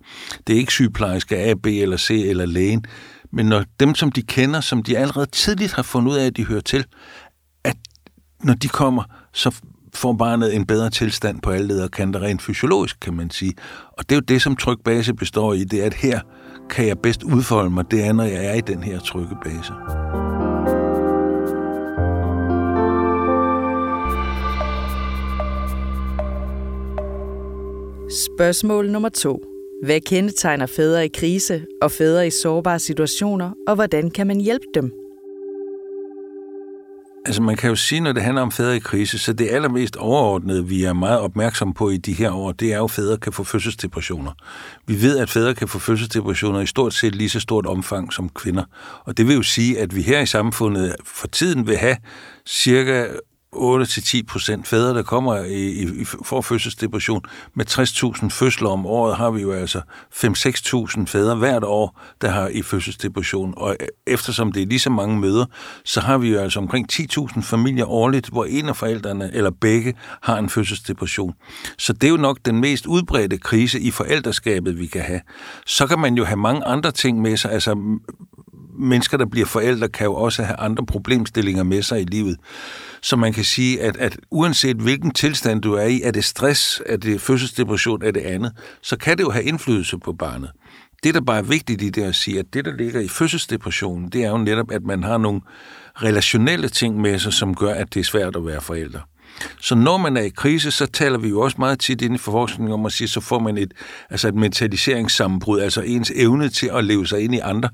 Det 0.47 0.53
er 0.53 0.59
ikke 0.59 0.73
sygeplejerske 0.73 1.37
A, 1.37 1.55
B 1.55 1.67
eller 1.67 1.97
C 1.97 2.11
eller 2.11 2.47
lægen, 2.47 2.85
men 3.33 3.47
når 3.47 3.65
dem, 3.81 3.95
som 3.95 4.13
de 4.13 4.23
kender, 4.23 4.61
som 4.61 4.83
de 4.83 4.99
allerede 4.99 5.27
tidligt 5.27 5.73
har 5.73 5.83
fundet 5.83 6.13
ud 6.13 6.17
af, 6.17 6.27
at 6.27 6.37
de 6.37 6.45
hører 6.45 6.61
til, 6.61 6.85
at 7.65 7.77
når 8.45 8.55
de 8.55 8.69
kommer, 8.69 9.03
så 9.33 9.61
får 9.95 10.13
barnet 10.13 10.55
en 10.55 10.67
bedre 10.67 10.91
tilstand 10.91 11.41
på 11.41 11.51
alle 11.51 11.67
leder 11.67 11.89
kanter 11.89 12.23
rent 12.23 12.43
fysiologisk, 12.43 13.01
kan 13.01 13.15
man 13.15 13.31
sige. 13.31 13.55
Og 13.93 14.09
det 14.09 14.13
er 14.13 14.17
jo 14.17 14.25
det, 14.29 14.43
som 14.43 14.57
trykbase 14.57 15.15
består 15.15 15.55
i, 15.55 15.65
det 15.65 15.83
er, 15.83 15.87
at 15.87 15.95
her 15.95 16.21
kan 16.71 16.87
jeg 16.87 16.99
bedst 16.99 17.23
udfolde 17.23 17.71
mig, 17.71 17.91
det 17.91 18.05
er, 18.05 18.13
når 18.13 18.25
jeg 18.25 18.47
er 18.47 18.55
i 18.55 18.61
den 18.61 18.83
her 18.83 19.01
trykkebase. 19.01 19.73
Spørgsmål 28.27 28.91
nummer 28.91 29.09
to. 29.09 29.45
Hvad 29.85 30.01
kendetegner 30.01 30.67
fædre 30.67 31.05
i 31.05 31.09
krise 31.15 31.65
og 31.83 31.91
fædre 31.91 32.27
i 32.27 32.31
sårbare 32.31 32.79
situationer, 32.79 33.51
og 33.69 33.75
hvordan 33.75 34.11
kan 34.11 34.27
man 34.27 34.41
hjælpe 34.41 34.67
dem? 34.75 35.00
Altså 37.27 37.43
man 37.43 37.57
kan 37.57 37.71
jo 37.71 37.77
sige, 37.77 38.01
når 38.01 38.13
det 38.13 38.23
handler 38.23 38.43
om 38.43 38.53
fædre 38.53 38.77
i 38.77 38.79
krise, 38.79 39.19
så 39.19 39.33
det 39.33 39.49
allermest 39.51 39.97
overordnede, 39.97 40.67
vi 40.67 40.85
er 40.85 40.93
meget 40.93 41.21
opmærksom 41.21 41.73
på 41.73 41.91
i 41.91 41.97
de 41.97 42.13
her 42.13 42.31
år, 42.31 42.53
det 42.53 42.73
er 42.73 42.77
jo, 42.77 42.85
at 42.85 42.91
fædre 42.91 43.19
kan 43.19 43.33
få 43.33 43.45
fødselsdepressioner. 43.45 44.33
Vi 44.87 45.03
ved, 45.03 45.19
at 45.19 45.31
fædre 45.31 45.55
kan 45.55 45.69
få 45.69 45.79
fødselsdepressioner 45.79 46.61
i 46.61 46.67
stort 46.67 46.95
set 46.95 47.15
lige 47.15 47.29
så 47.29 47.41
stort 47.41 47.67
omfang 47.67 48.13
som 48.13 48.29
kvinder. 48.29 48.65
Og 49.05 49.17
det 49.17 49.29
vil 49.29 49.37
jo 49.37 49.43
sige, 49.43 49.79
at 49.79 49.97
vi 49.97 50.03
her 50.03 50.21
i 50.21 50.27
samfundet 50.27 50.97
for 51.05 51.27
tiden 51.27 51.67
vil 51.67 51.77
have 51.77 51.97
cirka 52.47 53.07
8-10 53.57 54.23
procent 54.29 54.69
fædre, 54.69 54.95
der 54.95 55.03
kommer 55.03 55.37
i, 55.37 55.55
i, 55.55 56.01
i 56.01 56.05
for 56.05 56.41
fødselsdepression. 56.41 57.23
Med 57.55 57.71
60.000 57.71 58.29
fødsler 58.29 58.69
om 58.69 58.87
året 58.87 59.17
har 59.17 59.31
vi 59.31 59.43
jo 59.43 59.53
altså 59.53 59.81
5-6.000 60.15 61.07
fædre 61.07 61.35
hvert 61.35 61.65
år, 61.65 62.01
der 62.21 62.29
har 62.29 62.49
i 62.49 62.63
fødselsdepression. 62.63 63.55
Og 63.57 63.77
eftersom 64.07 64.53
det 64.53 64.63
er 64.63 64.67
lige 64.67 64.79
så 64.79 64.91
mange 64.91 65.19
møder, 65.19 65.47
så 65.85 66.01
har 66.01 66.19
vi 66.19 66.31
jo 66.31 66.39
altså 66.39 66.59
omkring 66.59 66.93
10.000 66.93 67.41
familier 67.41 67.87
årligt, 67.87 68.29
hvor 68.29 68.45
en 68.45 68.69
af 68.69 68.77
forældrene 68.77 69.31
eller 69.35 69.51
begge 69.51 69.95
har 70.23 70.39
en 70.39 70.49
fødselsdepression. 70.49 71.35
Så 71.79 71.93
det 71.93 72.05
er 72.05 72.11
jo 72.11 72.17
nok 72.17 72.39
den 72.45 72.61
mest 72.61 72.87
udbredte 72.87 73.39
krise 73.39 73.81
i 73.81 73.91
forældreskabet, 73.91 74.79
vi 74.79 74.87
kan 74.87 75.03
have. 75.03 75.21
Så 75.67 75.87
kan 75.87 75.99
man 75.99 76.15
jo 76.15 76.25
have 76.25 76.37
mange 76.37 76.65
andre 76.65 76.91
ting 76.91 77.21
med 77.21 77.37
sig. 77.37 77.53
Altså 77.53 77.99
mennesker, 78.79 79.17
der 79.17 79.27
bliver 79.27 79.47
forældre, 79.47 79.89
kan 79.89 80.05
jo 80.05 80.15
også 80.15 80.43
have 80.43 80.57
andre 80.57 80.87
problemstillinger 80.87 81.63
med 81.63 81.83
sig 81.83 82.01
i 82.01 82.05
livet. 82.05 82.37
Så 83.03 83.17
man 83.17 83.33
kan 83.33 83.45
sige, 83.45 83.83
at, 83.83 83.97
at 83.97 84.19
uanset 84.31 84.77
hvilken 84.77 85.11
tilstand 85.11 85.63
du 85.63 85.75
er 85.75 85.85
i, 85.85 86.03
er 86.03 86.11
det 86.11 86.25
stress, 86.25 86.83
er 86.87 86.97
det 86.97 87.21
fødselsdepression, 87.21 88.03
er 88.03 88.11
det 88.11 88.21
andet, 88.21 88.53
så 88.83 88.97
kan 88.97 89.19
det 89.19 89.25
jo 89.25 89.31
have 89.31 89.45
indflydelse 89.45 89.99
på 89.99 90.13
barnet. 90.13 90.51
Det, 91.03 91.15
der 91.15 91.21
bare 91.21 91.39
er 91.39 91.43
vigtigt 91.43 91.83
i 91.83 91.91
det 91.91 92.03
at 92.03 92.15
sige, 92.15 92.39
at 92.39 92.55
det, 92.55 92.65
der 92.65 92.77
ligger 92.77 93.01
i 93.01 93.09
fødselsdepressionen, 93.09 94.09
det 94.09 94.25
er 94.25 94.31
jo 94.31 94.39
netop, 94.39 94.71
at 94.71 94.83
man 94.83 95.03
har 95.03 95.19
nogle 95.19 95.41
relationelle 95.95 96.69
ting 96.69 97.01
med 97.01 97.19
sig, 97.19 97.33
som 97.33 97.55
gør, 97.55 97.75
at 97.75 97.95
det 97.95 98.01
er 98.01 98.05
svært 98.05 98.37
at 98.37 98.47
være 98.47 98.61
forældre. 98.61 99.01
Så 99.61 99.75
når 99.75 99.97
man 99.97 100.17
er 100.17 100.23
i 100.23 100.29
krise, 100.29 100.71
så 100.71 100.87
taler 100.87 101.19
vi 101.19 101.29
jo 101.29 101.41
også 101.41 101.57
meget 101.59 101.79
tit 101.79 102.03
inden 102.03 102.19
for 102.19 102.33
forskning 102.33 102.73
om 102.73 102.87
at 102.87 102.93
sige, 102.93 103.09
så 103.09 103.21
får 103.21 103.39
man 103.39 103.59
et, 103.59 103.75
altså 104.11 104.29
et 104.29 104.35
mentaliseringssammenbrud, 104.35 105.61
altså 105.61 105.81
ens 105.81 106.13
evne 106.15 106.49
til 106.49 106.71
at 106.73 106.85
leve 106.85 107.07
sig 107.07 107.21
ind 107.21 107.35
i 107.35 107.39
andre, 107.39 107.69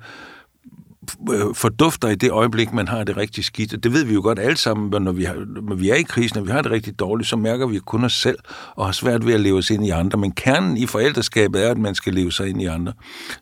Øh, 1.32 1.54
fordufter 1.54 2.08
i 2.08 2.14
det 2.14 2.30
øjeblik, 2.30 2.72
man 2.72 2.88
har 2.88 3.04
det 3.04 3.16
rigtig 3.16 3.44
skidt. 3.44 3.74
Og 3.74 3.84
det 3.84 3.92
ved 3.92 4.04
vi 4.04 4.14
jo 4.14 4.20
godt 4.22 4.38
alle 4.38 4.56
sammen, 4.56 5.02
når 5.02 5.12
vi, 5.12 5.24
har, 5.24 5.34
når 5.62 5.76
vi 5.76 5.90
er 5.90 5.94
i 5.94 6.02
krisen, 6.02 6.38
når 6.38 6.44
vi 6.44 6.50
har 6.50 6.62
det 6.62 6.70
rigtig 6.70 6.98
dårligt, 6.98 7.28
så 7.28 7.36
mærker 7.36 7.66
vi 7.66 7.78
kun 7.78 8.04
os 8.04 8.12
selv 8.12 8.38
og 8.76 8.84
har 8.84 8.92
svært 8.92 9.26
ved 9.26 9.34
at 9.34 9.40
leve 9.40 9.58
os 9.58 9.70
ind 9.70 9.86
i 9.86 9.90
andre. 9.90 10.18
Men 10.18 10.32
kernen 10.32 10.76
i 10.76 10.86
forældreskabet 10.86 11.64
er, 11.64 11.70
at 11.70 11.78
man 11.78 11.94
skal 11.94 12.14
leve 12.14 12.32
sig 12.32 12.48
ind 12.48 12.62
i 12.62 12.66
andre. 12.66 12.92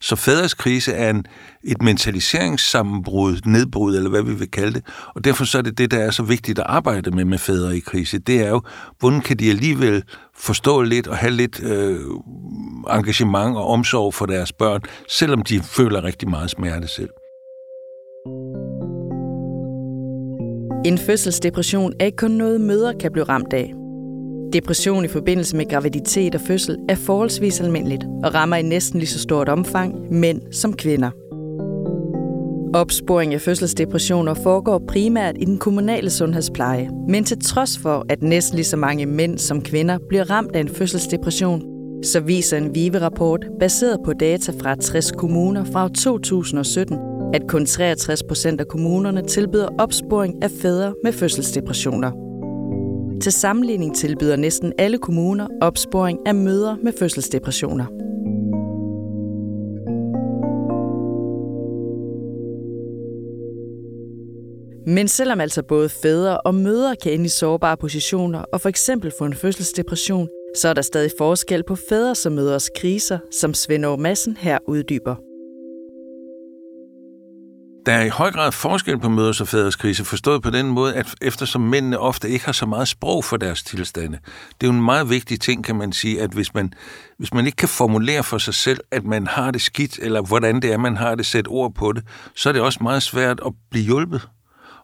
Så 0.01 0.17
fædres 0.17 0.55
krise 0.55 0.93
er 0.93 1.11
en, 1.11 1.27
et 1.65 1.83
mentaliseringssammenbrud, 1.83 3.41
nedbrud, 3.47 3.97
eller 3.97 4.11
hvad 4.11 4.23
vi 4.23 4.35
vil 4.35 4.51
kalde 4.51 4.73
det. 4.75 4.83
Og 5.15 5.25
derfor 5.25 5.45
så 5.45 5.59
er 5.59 5.63
det 5.63 5.79
det, 5.79 5.91
der 5.91 5.99
er 5.99 6.11
så 6.11 6.23
vigtigt 6.23 6.59
at 6.59 6.67
arbejde 6.69 7.11
med 7.11 7.25
med 7.25 7.39
fædre 7.39 7.77
i 7.77 7.81
krise. 7.81 8.19
Det 8.19 8.41
er 8.41 8.49
jo, 8.49 8.63
hvordan 8.99 9.21
kan 9.21 9.37
de 9.37 9.51
alligevel 9.51 10.03
forstå 10.37 10.83
lidt 10.83 11.07
og 11.07 11.17
have 11.17 11.33
lidt 11.33 11.63
øh, 11.63 12.01
engagement 12.91 13.57
og 13.57 13.67
omsorg 13.67 14.15
for 14.15 14.27
deres 14.27 14.53
børn, 14.53 14.81
selvom 15.09 15.43
de 15.43 15.61
føler 15.61 16.05
rigtig 16.05 16.31
meget 16.31 16.51
smerte 16.51 16.89
selv. 16.89 17.09
En 20.85 20.99
fødselsdepression 20.99 21.93
er 22.01 22.05
ikke 22.05 22.17
kun 22.17 22.31
noget, 22.31 22.61
mødre 22.61 22.95
kan 23.01 23.13
blive 23.13 23.25
ramt 23.25 23.53
af. 23.53 23.75
Depression 24.53 25.05
i 25.05 25.09
forbindelse 25.09 25.57
med 25.57 25.71
graviditet 25.71 26.35
og 26.35 26.41
fødsel 26.41 26.79
er 26.89 26.95
forholdsvis 26.95 27.61
almindeligt 27.61 28.05
og 28.25 28.35
rammer 28.35 28.57
i 28.57 28.63
næsten 28.63 28.99
lige 28.99 29.09
så 29.09 29.19
stort 29.19 29.49
omfang 29.49 30.13
mænd 30.13 30.43
som 30.53 30.73
kvinder. 30.73 31.11
Opsporing 32.75 33.35
af 33.35 33.41
fødselsdepressioner 33.41 34.35
foregår 34.35 34.83
primært 34.89 35.37
i 35.39 35.45
den 35.45 35.59
kommunale 35.59 36.11
sundhedspleje, 36.11 36.91
men 37.09 37.25
til 37.25 37.43
trods 37.43 37.79
for, 37.79 38.07
at 38.09 38.23
næsten 38.23 38.57
lige 38.57 38.67
så 38.67 38.77
mange 38.77 39.07
mænd 39.07 39.39
som 39.39 39.63
kvinder 39.63 39.99
bliver 40.09 40.31
ramt 40.31 40.57
af 40.57 40.61
en 40.61 40.69
fødselsdepression, 40.69 41.63
så 42.05 42.21
viser 42.21 42.57
en 42.57 42.75
VIVE-rapport 42.75 43.47
baseret 43.61 43.99
på 44.05 44.13
data 44.13 44.53
fra 44.61 44.77
60 44.77 45.13
kommuner 45.13 45.65
fra 45.65 45.89
2017, 45.89 47.14
at 47.35 47.47
kun 47.49 47.67
63 47.67 48.23
procent 48.23 48.61
af 48.61 48.69
kommunerne 48.69 49.23
tilbyder 49.23 49.69
opsporing 49.79 50.43
af 50.43 50.51
fædre 50.51 50.95
med 51.05 51.13
fødselsdepressioner. 51.13 52.13
Til 53.23 53.33
sammenligning 53.33 53.97
tilbyder 53.97 54.37
næsten 54.37 54.73
alle 54.79 54.99
kommuner 54.99 55.49
opsporing 55.61 56.19
af 56.27 56.35
mødre 56.35 56.79
med 56.83 56.93
fødselsdepressioner. 56.99 57.85
Men 64.87 65.09
selvom 65.09 65.41
altså 65.41 65.63
både 65.63 65.89
fædre 65.89 66.41
og 66.41 66.55
mødre 66.55 66.97
kan 66.97 67.13
ende 67.13 67.25
i 67.25 67.29
sårbare 67.29 67.77
positioner 67.77 68.39
og 68.53 68.61
for 68.61 68.69
eksempel 68.69 69.13
få 69.19 69.25
en 69.25 69.35
fødselsdepression, 69.35 70.29
så 70.57 70.69
er 70.69 70.75
der 70.75 70.83
stadig 70.83 71.11
forskel 71.19 71.65
på 71.65 71.77
fædres 71.77 72.27
og 72.27 72.33
mødres 72.33 72.71
kriser, 72.77 73.19
som 73.31 73.55
Svend 73.55 73.97
Madsen 73.97 74.37
her 74.37 74.59
uddyber. 74.69 75.34
Der 77.87 77.93
er 77.93 78.05
i 78.05 78.09
høj 78.09 78.31
grad 78.31 78.53
forskel 78.53 78.99
på 78.99 79.09
mødres 79.09 79.41
og 79.41 79.49
fædres 79.49 79.77
krise, 79.77 80.05
forstået 80.05 80.43
på 80.43 80.51
den 80.51 80.69
måde, 80.69 80.95
at 80.95 81.15
eftersom 81.23 81.61
mændene 81.61 81.99
ofte 81.99 82.31
ikke 82.31 82.45
har 82.45 82.53
så 82.53 82.67
meget 82.67 82.89
sprog 82.89 83.25
for 83.25 83.37
deres 83.37 83.63
tilstande. 83.63 84.19
Det 84.61 84.67
er 84.67 84.67
jo 84.67 84.73
en 84.73 84.85
meget 84.85 85.11
vigtig 85.11 85.41
ting, 85.41 85.65
kan 85.65 85.77
man 85.77 85.93
sige, 85.93 86.21
at 86.21 86.31
hvis 86.31 86.55
man, 86.55 86.73
hvis 87.19 87.35
man 87.35 87.47
ikke 87.47 87.57
kan 87.57 87.69
formulere 87.69 88.23
for 88.23 88.39
sig 88.39 88.55
selv, 88.55 88.81
at 88.91 89.05
man 89.05 89.27
har 89.27 89.51
det 89.51 89.63
skidt, 89.63 89.99
eller 89.99 90.23
hvordan 90.23 90.63
det 90.63 90.73
er, 90.73 90.77
man 90.77 90.97
har 90.97 91.15
det, 91.15 91.27
sæt 91.27 91.49
ord 91.49 91.75
på 91.75 91.93
det, 91.93 92.05
så 92.37 92.49
er 92.49 92.53
det 92.53 92.63
også 92.63 92.79
meget 92.83 93.03
svært 93.03 93.41
at 93.47 93.53
blive 93.71 93.85
hjulpet. 93.85 94.29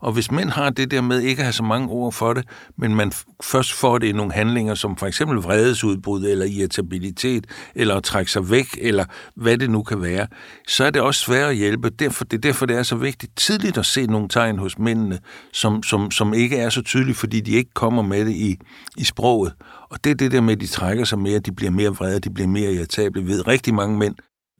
Og 0.00 0.12
hvis 0.12 0.30
mænd 0.30 0.50
har 0.50 0.71
det 0.71 0.90
der 0.90 1.00
med 1.00 1.21
ikke 1.21 1.40
at 1.40 1.45
have 1.45 1.52
så 1.52 1.62
mange 1.62 1.88
ord 1.88 2.12
for 2.12 2.33
det, 2.33 2.45
men 2.78 2.95
man 2.95 3.12
først 3.42 3.73
får 3.73 3.99
det 3.99 4.07
i 4.07 4.12
nogle 4.12 4.33
handlinger, 4.33 4.75
som 4.75 4.97
for 4.97 5.07
eksempel 5.07 5.37
vredesudbrud, 5.37 6.25
eller 6.25 6.47
irritabilitet, 6.47 7.47
eller 7.75 7.95
at 7.95 8.04
trække 8.04 8.33
sig 8.33 8.50
væk, 8.50 8.66
eller 8.80 9.04
hvad 9.37 9.59
det 9.59 9.71
nu 9.71 9.83
kan 9.83 10.02
være, 10.02 10.26
så 10.69 10.85
er 10.85 10.90
det 10.90 11.02
også 11.02 11.21
svært 11.21 11.50
at 11.50 11.57
hjælpe. 11.57 11.90
Derfor, 11.90 12.25
det 12.25 12.37
er 12.37 12.40
derfor, 12.40 12.66
det 12.66 12.76
er 12.76 12.83
så 12.83 12.97
vigtigt 12.97 13.37
tidligt 13.37 13.78
at 13.78 13.87
se 13.87 14.07
nogle 14.07 14.28
tegn 14.28 14.59
hos 14.59 14.78
mændene, 14.78 15.19
som, 15.52 15.83
som, 15.83 16.11
som 16.11 16.35
ikke 16.35 16.57
er 16.57 16.69
så 16.69 16.83
tydelige, 16.83 17.14
fordi 17.14 17.40
de 17.40 17.50
ikke 17.50 17.71
kommer 17.75 18.02
med 18.02 18.25
det 18.25 18.33
i, 18.33 18.57
i 18.97 19.04
sproget. 19.04 19.52
Og 19.90 20.04
det 20.04 20.11
er 20.11 20.14
det 20.14 20.33
der 20.33 20.40
med, 20.40 20.52
at 20.52 20.61
de 20.61 20.66
trækker 20.66 21.04
sig 21.04 21.19
mere, 21.19 21.38
de 21.38 21.52
bliver 21.52 21.71
mere 21.71 21.88
vrede, 21.88 22.21
de 22.21 22.30
bliver 22.30 22.49
mere 22.49 22.73
irritable. 22.73 23.26
ved 23.26 23.47
rigtig 23.47 23.75
mange 23.75 23.99
mænd. 23.99 24.14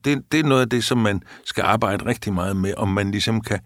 Det, 0.05 0.21
det 0.31 0.39
er 0.39 0.43
noget 0.43 0.61
af 0.61 0.69
det, 0.69 0.83
som 0.83 0.97
man 0.97 1.21
skal 1.45 1.63
arbejde 1.63 2.05
rigtig 2.05 2.33
meget 2.33 2.55
med, 2.55 2.73
om 2.77 2.87
man 2.87 3.11
ligesom 3.11 3.41
kan 3.41 3.59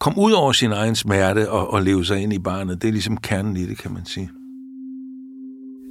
komme 0.00 0.22
ud 0.22 0.32
over 0.32 0.52
sin 0.52 0.72
egen 0.72 0.94
smerte 0.94 1.50
og, 1.50 1.72
og 1.72 1.82
leve 1.82 2.04
sig 2.04 2.22
ind 2.22 2.32
i 2.32 2.38
barnet. 2.38 2.82
Det 2.82 2.88
er 2.88 2.92
ligesom 2.92 3.16
kernen 3.16 3.56
i 3.56 3.66
det, 3.66 3.78
kan 3.78 3.92
man 3.92 4.06
sige. 4.06 4.30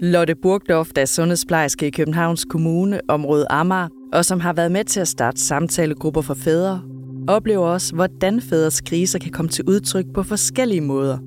Lotte 0.01 0.35
Burgdorf, 0.35 0.89
der 0.95 1.01
er 1.01 1.05
sundhedsplejerske 1.05 1.87
i 1.87 1.89
Københavns 1.89 2.45
Kommune, 2.45 3.01
område 3.07 3.45
Amager, 3.49 3.87
og 4.13 4.25
som 4.25 4.39
har 4.39 4.53
været 4.53 4.71
med 4.71 4.83
til 4.83 4.99
at 4.99 5.07
starte 5.07 5.41
samtalegrupper 5.41 6.21
for 6.21 6.33
fædre, 6.33 6.81
oplever 7.27 7.67
også, 7.67 7.95
hvordan 7.95 8.41
fædres 8.41 8.81
kriser 8.81 9.19
kan 9.19 9.31
komme 9.31 9.49
til 9.49 9.63
udtryk 9.67 10.05
på 10.13 10.23
forskellige 10.23 10.81
måder. 10.81 11.17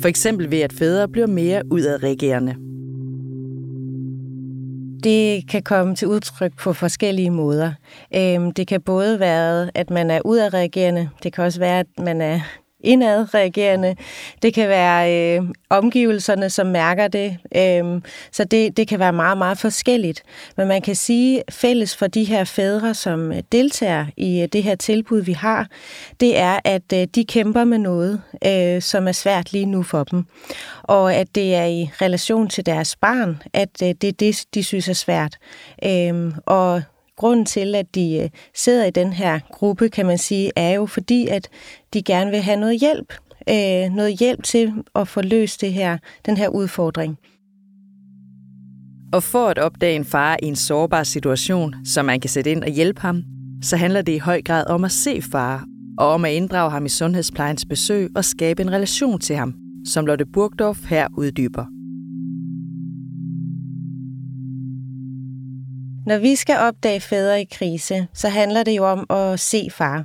For 0.00 0.08
eksempel 0.08 0.50
ved, 0.50 0.60
at 0.60 0.72
fædre 0.72 1.08
bliver 1.08 1.26
mere 1.26 1.62
udadreagerende. 1.70 2.71
Det 5.04 5.48
kan 5.48 5.62
komme 5.62 5.94
til 5.94 6.08
udtryk 6.08 6.52
på 6.58 6.72
forskellige 6.72 7.30
måder. 7.30 7.72
Øhm, 8.14 8.50
det 8.50 8.66
kan 8.66 8.80
både 8.80 9.20
være, 9.20 9.70
at 9.74 9.90
man 9.90 10.10
er 10.10 10.20
udadreagerende. 10.24 11.08
Det 11.22 11.32
kan 11.32 11.44
også 11.44 11.58
være, 11.58 11.80
at 11.80 11.86
man 11.98 12.20
er 12.20 12.40
indadreagerende. 12.82 13.96
Det 14.42 14.54
kan 14.54 14.68
være 14.68 15.36
øh, 15.38 15.42
omgivelserne, 15.70 16.50
som 16.50 16.66
mærker 16.66 17.08
det. 17.08 17.36
Øh, 17.56 18.00
så 18.32 18.44
det, 18.44 18.76
det 18.76 18.88
kan 18.88 18.98
være 18.98 19.12
meget, 19.12 19.38
meget 19.38 19.58
forskelligt. 19.58 20.22
Men 20.56 20.68
man 20.68 20.82
kan 20.82 20.94
sige, 20.94 21.42
fælles 21.50 21.96
for 21.96 22.06
de 22.06 22.24
her 22.24 22.44
fædre, 22.44 22.94
som 22.94 23.32
øh, 23.32 23.42
deltager 23.52 24.06
i 24.16 24.42
øh, 24.42 24.48
det 24.52 24.62
her 24.62 24.74
tilbud, 24.74 25.20
vi 25.20 25.32
har, 25.32 25.66
det 26.20 26.38
er, 26.38 26.58
at 26.64 26.92
øh, 26.94 27.06
de 27.14 27.24
kæmper 27.24 27.64
med 27.64 27.78
noget, 27.78 28.22
øh, 28.46 28.82
som 28.82 29.08
er 29.08 29.12
svært 29.12 29.52
lige 29.52 29.66
nu 29.66 29.82
for 29.82 30.04
dem. 30.04 30.24
Og 30.82 31.14
at 31.14 31.34
det 31.34 31.54
er 31.54 31.64
i 31.64 31.90
relation 32.02 32.48
til 32.48 32.66
deres 32.66 32.96
barn, 32.96 33.42
at 33.52 33.82
øh, 33.82 33.88
det 33.88 34.04
er 34.04 34.12
det, 34.12 34.44
de 34.54 34.64
synes 34.64 34.88
er 34.88 34.92
svært. 34.92 35.36
Øh, 35.84 36.32
og 36.46 36.82
grunden 37.22 37.46
til, 37.46 37.74
at 37.74 37.94
de 37.94 38.20
øh, 38.22 38.28
sidder 38.54 38.84
i 38.84 38.90
den 38.90 39.12
her 39.12 39.40
gruppe, 39.52 39.88
kan 39.88 40.06
man 40.06 40.18
sige, 40.18 40.52
er 40.56 40.70
jo 40.70 40.86
fordi, 40.86 41.26
at 41.26 41.48
de 41.94 42.02
gerne 42.02 42.30
vil 42.30 42.40
have 42.40 42.60
noget 42.60 42.80
hjælp. 42.80 43.14
Øh, 43.48 43.94
noget 43.94 44.18
hjælp 44.18 44.42
til 44.42 44.72
at 44.94 45.08
få 45.08 45.22
løst 45.22 45.60
det 45.60 45.72
her, 45.72 45.98
den 46.26 46.36
her 46.36 46.48
udfordring. 46.48 47.18
Og 49.12 49.22
for 49.22 49.46
at 49.48 49.58
opdage 49.58 49.96
en 49.96 50.04
far 50.04 50.36
i 50.42 50.46
en 50.46 50.56
sårbar 50.56 51.02
situation, 51.02 51.74
så 51.84 52.02
man 52.02 52.20
kan 52.20 52.30
sætte 52.30 52.50
ind 52.50 52.62
og 52.62 52.70
hjælpe 52.70 53.00
ham, 53.00 53.22
så 53.62 53.76
handler 53.76 54.02
det 54.02 54.12
i 54.12 54.18
høj 54.18 54.42
grad 54.42 54.66
om 54.66 54.84
at 54.84 54.92
se 54.92 55.22
far, 55.32 55.64
og 55.98 56.08
om 56.08 56.24
at 56.24 56.32
inddrage 56.32 56.70
ham 56.70 56.86
i 56.86 56.88
sundhedsplejens 56.88 57.64
besøg 57.64 58.08
og 58.16 58.24
skabe 58.24 58.62
en 58.62 58.72
relation 58.72 59.20
til 59.20 59.36
ham, 59.36 59.54
som 59.86 60.06
Lotte 60.06 60.26
Burgdorf 60.26 60.78
her 60.88 61.08
uddyber. 61.16 61.81
Når 66.06 66.18
vi 66.18 66.36
skal 66.36 66.56
opdage 66.56 67.00
fædre 67.00 67.40
i 67.40 67.44
krise, 67.44 68.06
så 68.14 68.28
handler 68.28 68.62
det 68.62 68.76
jo 68.76 68.90
om 68.90 69.06
at 69.10 69.40
se 69.40 69.68
far. 69.70 70.04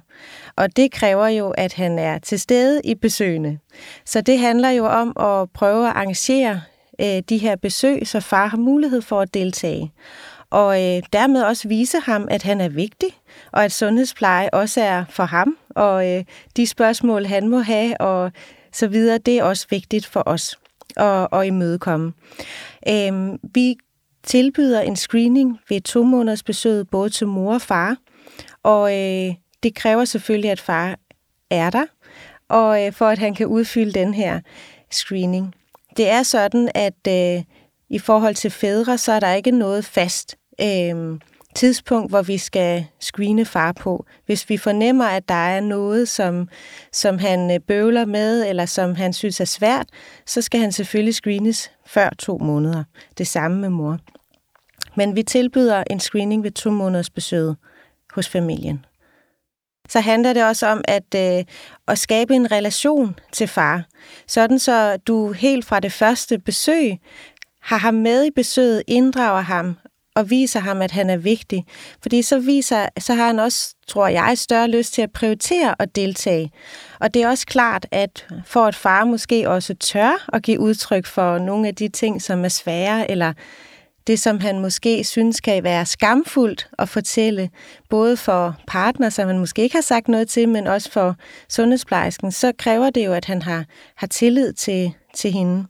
Og 0.56 0.76
det 0.76 0.92
kræver 0.92 1.28
jo, 1.28 1.50
at 1.50 1.74
han 1.74 2.00
er 2.00 2.18
til 2.18 2.40
stede 2.40 2.82
i 2.84 2.96
besøgene. 2.96 3.60
Så 4.06 4.22
det 4.22 4.40
handler 4.40 4.70
jo 4.70 4.86
om 4.86 5.08
at 5.20 5.50
prøve 5.52 5.88
at 5.88 5.96
arrangere 5.96 6.62
øh, 7.02 7.22
de 7.30 7.38
her 7.38 7.56
besøg, 7.56 8.08
så 8.08 8.20
far 8.20 8.48
har 8.48 8.58
mulighed 8.58 9.02
for 9.02 9.22
at 9.22 9.34
deltage. 9.34 9.92
Og 10.50 10.84
øh, 10.84 11.04
dermed 11.14 11.44
også 11.44 11.68
vise 11.68 12.00
ham, 12.00 12.28
at 12.32 12.44
han 12.44 12.62
er 12.62 12.70
vigtig, 12.70 13.10
og 13.52 13.64
at 13.66 13.72
sundhedspleje 13.72 14.50
også 14.54 14.82
er 14.82 15.06
for 15.10 15.26
ham, 15.26 15.58
og 15.70 16.12
øh, 16.12 16.24
de 16.58 16.68
spørgsmål, 16.68 17.26
han 17.26 17.48
må 17.48 17.60
have, 17.60 18.02
og 18.02 18.32
så 18.72 18.88
videre, 18.88 19.18
det 19.18 19.38
er 19.38 19.44
også 19.44 19.68
vigtigt 19.70 20.06
for 20.06 20.24
os 20.26 20.60
at, 20.98 21.28
at 21.32 21.46
imødekomme. 21.46 22.14
Øh, 22.90 23.34
vi 23.54 23.76
tilbyder 24.24 24.82
en 24.82 24.96
screening 24.96 25.60
ved 25.70 25.82
to 25.82 26.04
måneders 26.04 26.44
besøg 26.44 26.88
både 26.88 27.10
til 27.10 27.28
mor 27.28 27.54
og 27.54 27.62
far. 27.62 27.98
Og 28.64 28.92
øh, 28.92 29.36
det 29.64 29.76
kræver 29.76 30.06
selvfølgelig, 30.06 30.52
at 30.52 30.60
far 30.60 31.00
er 31.50 31.70
der, 31.70 31.86
og 32.50 32.86
øh, 32.86 32.94
for 32.94 33.08
at 33.08 33.18
han 33.18 33.36
kan 33.36 33.48
udfylde 33.48 34.00
den 34.00 34.14
her 34.14 34.40
screening. 34.92 35.56
Det 35.98 36.10
er 36.10 36.24
sådan, 36.24 36.72
at 36.76 37.08
øh, 37.08 37.44
i 37.90 38.00
forhold 38.00 38.36
til 38.36 38.52
fædre, 38.52 38.98
så 38.98 39.12
er 39.12 39.20
der 39.20 39.34
ikke 39.34 39.52
noget 39.52 39.86
fast 39.86 40.36
øh, 40.62 41.20
tidspunkt, 41.58 42.12
hvor 42.12 42.22
vi 42.22 42.38
skal 42.38 42.86
screene 43.00 43.46
far 43.46 43.72
på. 43.72 44.06
Hvis 44.26 44.50
vi 44.50 44.58
fornemmer, 44.58 45.06
at 45.06 45.30
der 45.30 45.36
er 45.36 45.60
noget, 45.60 46.10
som, 46.10 46.50
som 46.92 47.18
han 47.18 47.52
øh, 47.52 47.60
bøvler 47.60 48.06
med, 48.06 48.50
eller 48.50 48.66
som 48.66 48.96
han 48.96 49.14
synes 49.14 49.40
er 49.40 49.46
svært, 49.46 49.88
så 50.26 50.42
skal 50.42 50.60
han 50.60 50.72
selvfølgelig 50.72 51.16
screenes 51.16 51.72
før 51.86 52.10
to 52.20 52.38
måneder. 52.38 52.84
Det 53.18 53.28
samme 53.28 53.62
med 53.62 53.70
mor. 53.70 54.00
Men 54.96 55.16
vi 55.16 55.24
tilbyder 55.24 55.84
en 55.90 56.00
screening 56.00 56.44
ved 56.44 56.52
to 56.52 56.70
måneders 56.70 57.10
besøg 57.10 57.54
hos 58.14 58.30
familien. 58.30 58.86
så 59.90 60.00
handler 60.00 60.34
det 60.34 60.44
også 60.44 60.68
om 60.68 60.84
at, 60.88 61.16
øh, 61.16 61.46
at 61.88 62.00
skabe 62.00 62.36
en 62.36 62.52
relation 62.52 63.20
til 63.32 63.48
far. 63.48 63.86
Sådan 64.28 64.60
så 64.60 64.98
du 64.98 65.32
helt 65.32 65.66
fra 65.66 65.80
det 65.80 65.92
første 65.92 66.40
besøg 66.40 67.00
har 67.62 67.78
ham 67.78 67.94
med 67.94 68.26
i 68.26 68.32
besøget, 68.32 68.84
inddrager 68.88 69.42
ham 69.42 69.78
og 70.18 70.30
viser 70.30 70.60
ham, 70.60 70.82
at 70.82 70.92
han 70.92 71.10
er 71.10 71.18
vigtig. 71.18 71.66
Fordi 72.02 72.22
så, 72.22 72.40
viser, 72.40 72.86
så 73.00 73.14
har 73.14 73.28
han 73.28 73.40
også, 73.40 73.76
tror 73.88 74.08
jeg, 74.08 74.38
større 74.38 74.68
lyst 74.68 74.94
til 74.94 75.02
at 75.02 75.12
prioritere 75.12 75.76
og 75.80 75.96
deltage. 75.96 76.52
Og 77.00 77.14
det 77.14 77.24
er 77.24 77.30
også 77.30 77.46
klart, 77.46 77.86
at 77.92 78.28
for 78.46 78.66
at 78.66 78.76
far 78.76 79.06
måske 79.06 79.50
også 79.50 79.74
tør 79.74 80.30
at 80.34 80.44
give 80.44 80.60
udtryk 80.60 81.06
for 81.06 81.38
nogle 81.38 81.68
af 81.68 81.76
de 81.76 81.88
ting, 81.88 82.22
som 82.22 82.46
er 82.46 82.50
svære, 82.50 83.12
eller 83.12 83.34
det, 84.08 84.20
som 84.20 84.40
han 84.40 84.60
måske 84.60 85.04
synes 85.04 85.42
kan 85.42 85.64
være 85.64 85.86
skamfuldt 85.86 86.70
at 86.80 86.90
fortælle, 86.90 87.50
både 87.90 88.18
for 88.18 88.56
partner, 88.68 89.10
som 89.10 89.28
han 89.28 89.40
måske 89.40 89.62
ikke 89.62 89.76
har 89.76 89.82
sagt 89.82 90.08
noget 90.08 90.30
til, 90.30 90.50
men 90.50 90.68
også 90.68 90.92
for 90.92 91.16
sundhedsplejersken, 91.50 92.32
så 92.32 92.52
kræver 92.58 92.90
det 92.90 93.06
jo, 93.06 93.14
at 93.14 93.26
han 93.26 93.42
har, 93.42 93.66
har 93.96 94.08
tillid 94.08 94.54
til, 94.54 94.94
til 95.16 95.32
hende. 95.32 95.66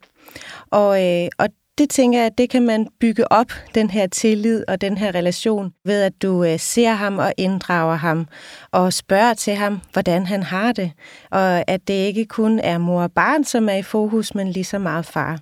Og, 0.70 1.04
øh, 1.04 1.28
og 1.38 1.48
det 1.78 1.90
tænker 1.90 2.18
jeg, 2.18 2.26
at 2.26 2.38
det 2.38 2.50
kan 2.50 2.62
man 2.62 2.86
bygge 3.00 3.32
op, 3.32 3.52
den 3.74 3.90
her 3.90 4.06
tillid 4.06 4.64
og 4.68 4.80
den 4.80 4.98
her 4.98 5.14
relation, 5.14 5.72
ved 5.84 6.02
at 6.02 6.22
du 6.22 6.44
øh, 6.44 6.58
ser 6.58 6.92
ham 6.92 7.18
og 7.18 7.32
inddrager 7.36 7.96
ham, 7.96 8.26
og 8.72 8.92
spørger 8.92 9.34
til 9.34 9.54
ham, 9.54 9.80
hvordan 9.92 10.26
han 10.26 10.42
har 10.42 10.72
det, 10.72 10.92
og 11.30 11.70
at 11.70 11.88
det 11.88 11.94
ikke 11.94 12.24
kun 12.24 12.58
er 12.58 12.78
mor 12.78 13.02
og 13.02 13.12
barn, 13.12 13.44
som 13.44 13.68
er 13.68 13.74
i 13.74 13.82
fokus, 13.82 14.34
men 14.34 14.48
lige 14.48 14.64
så 14.64 14.78
meget 14.78 15.06
far. 15.06 15.38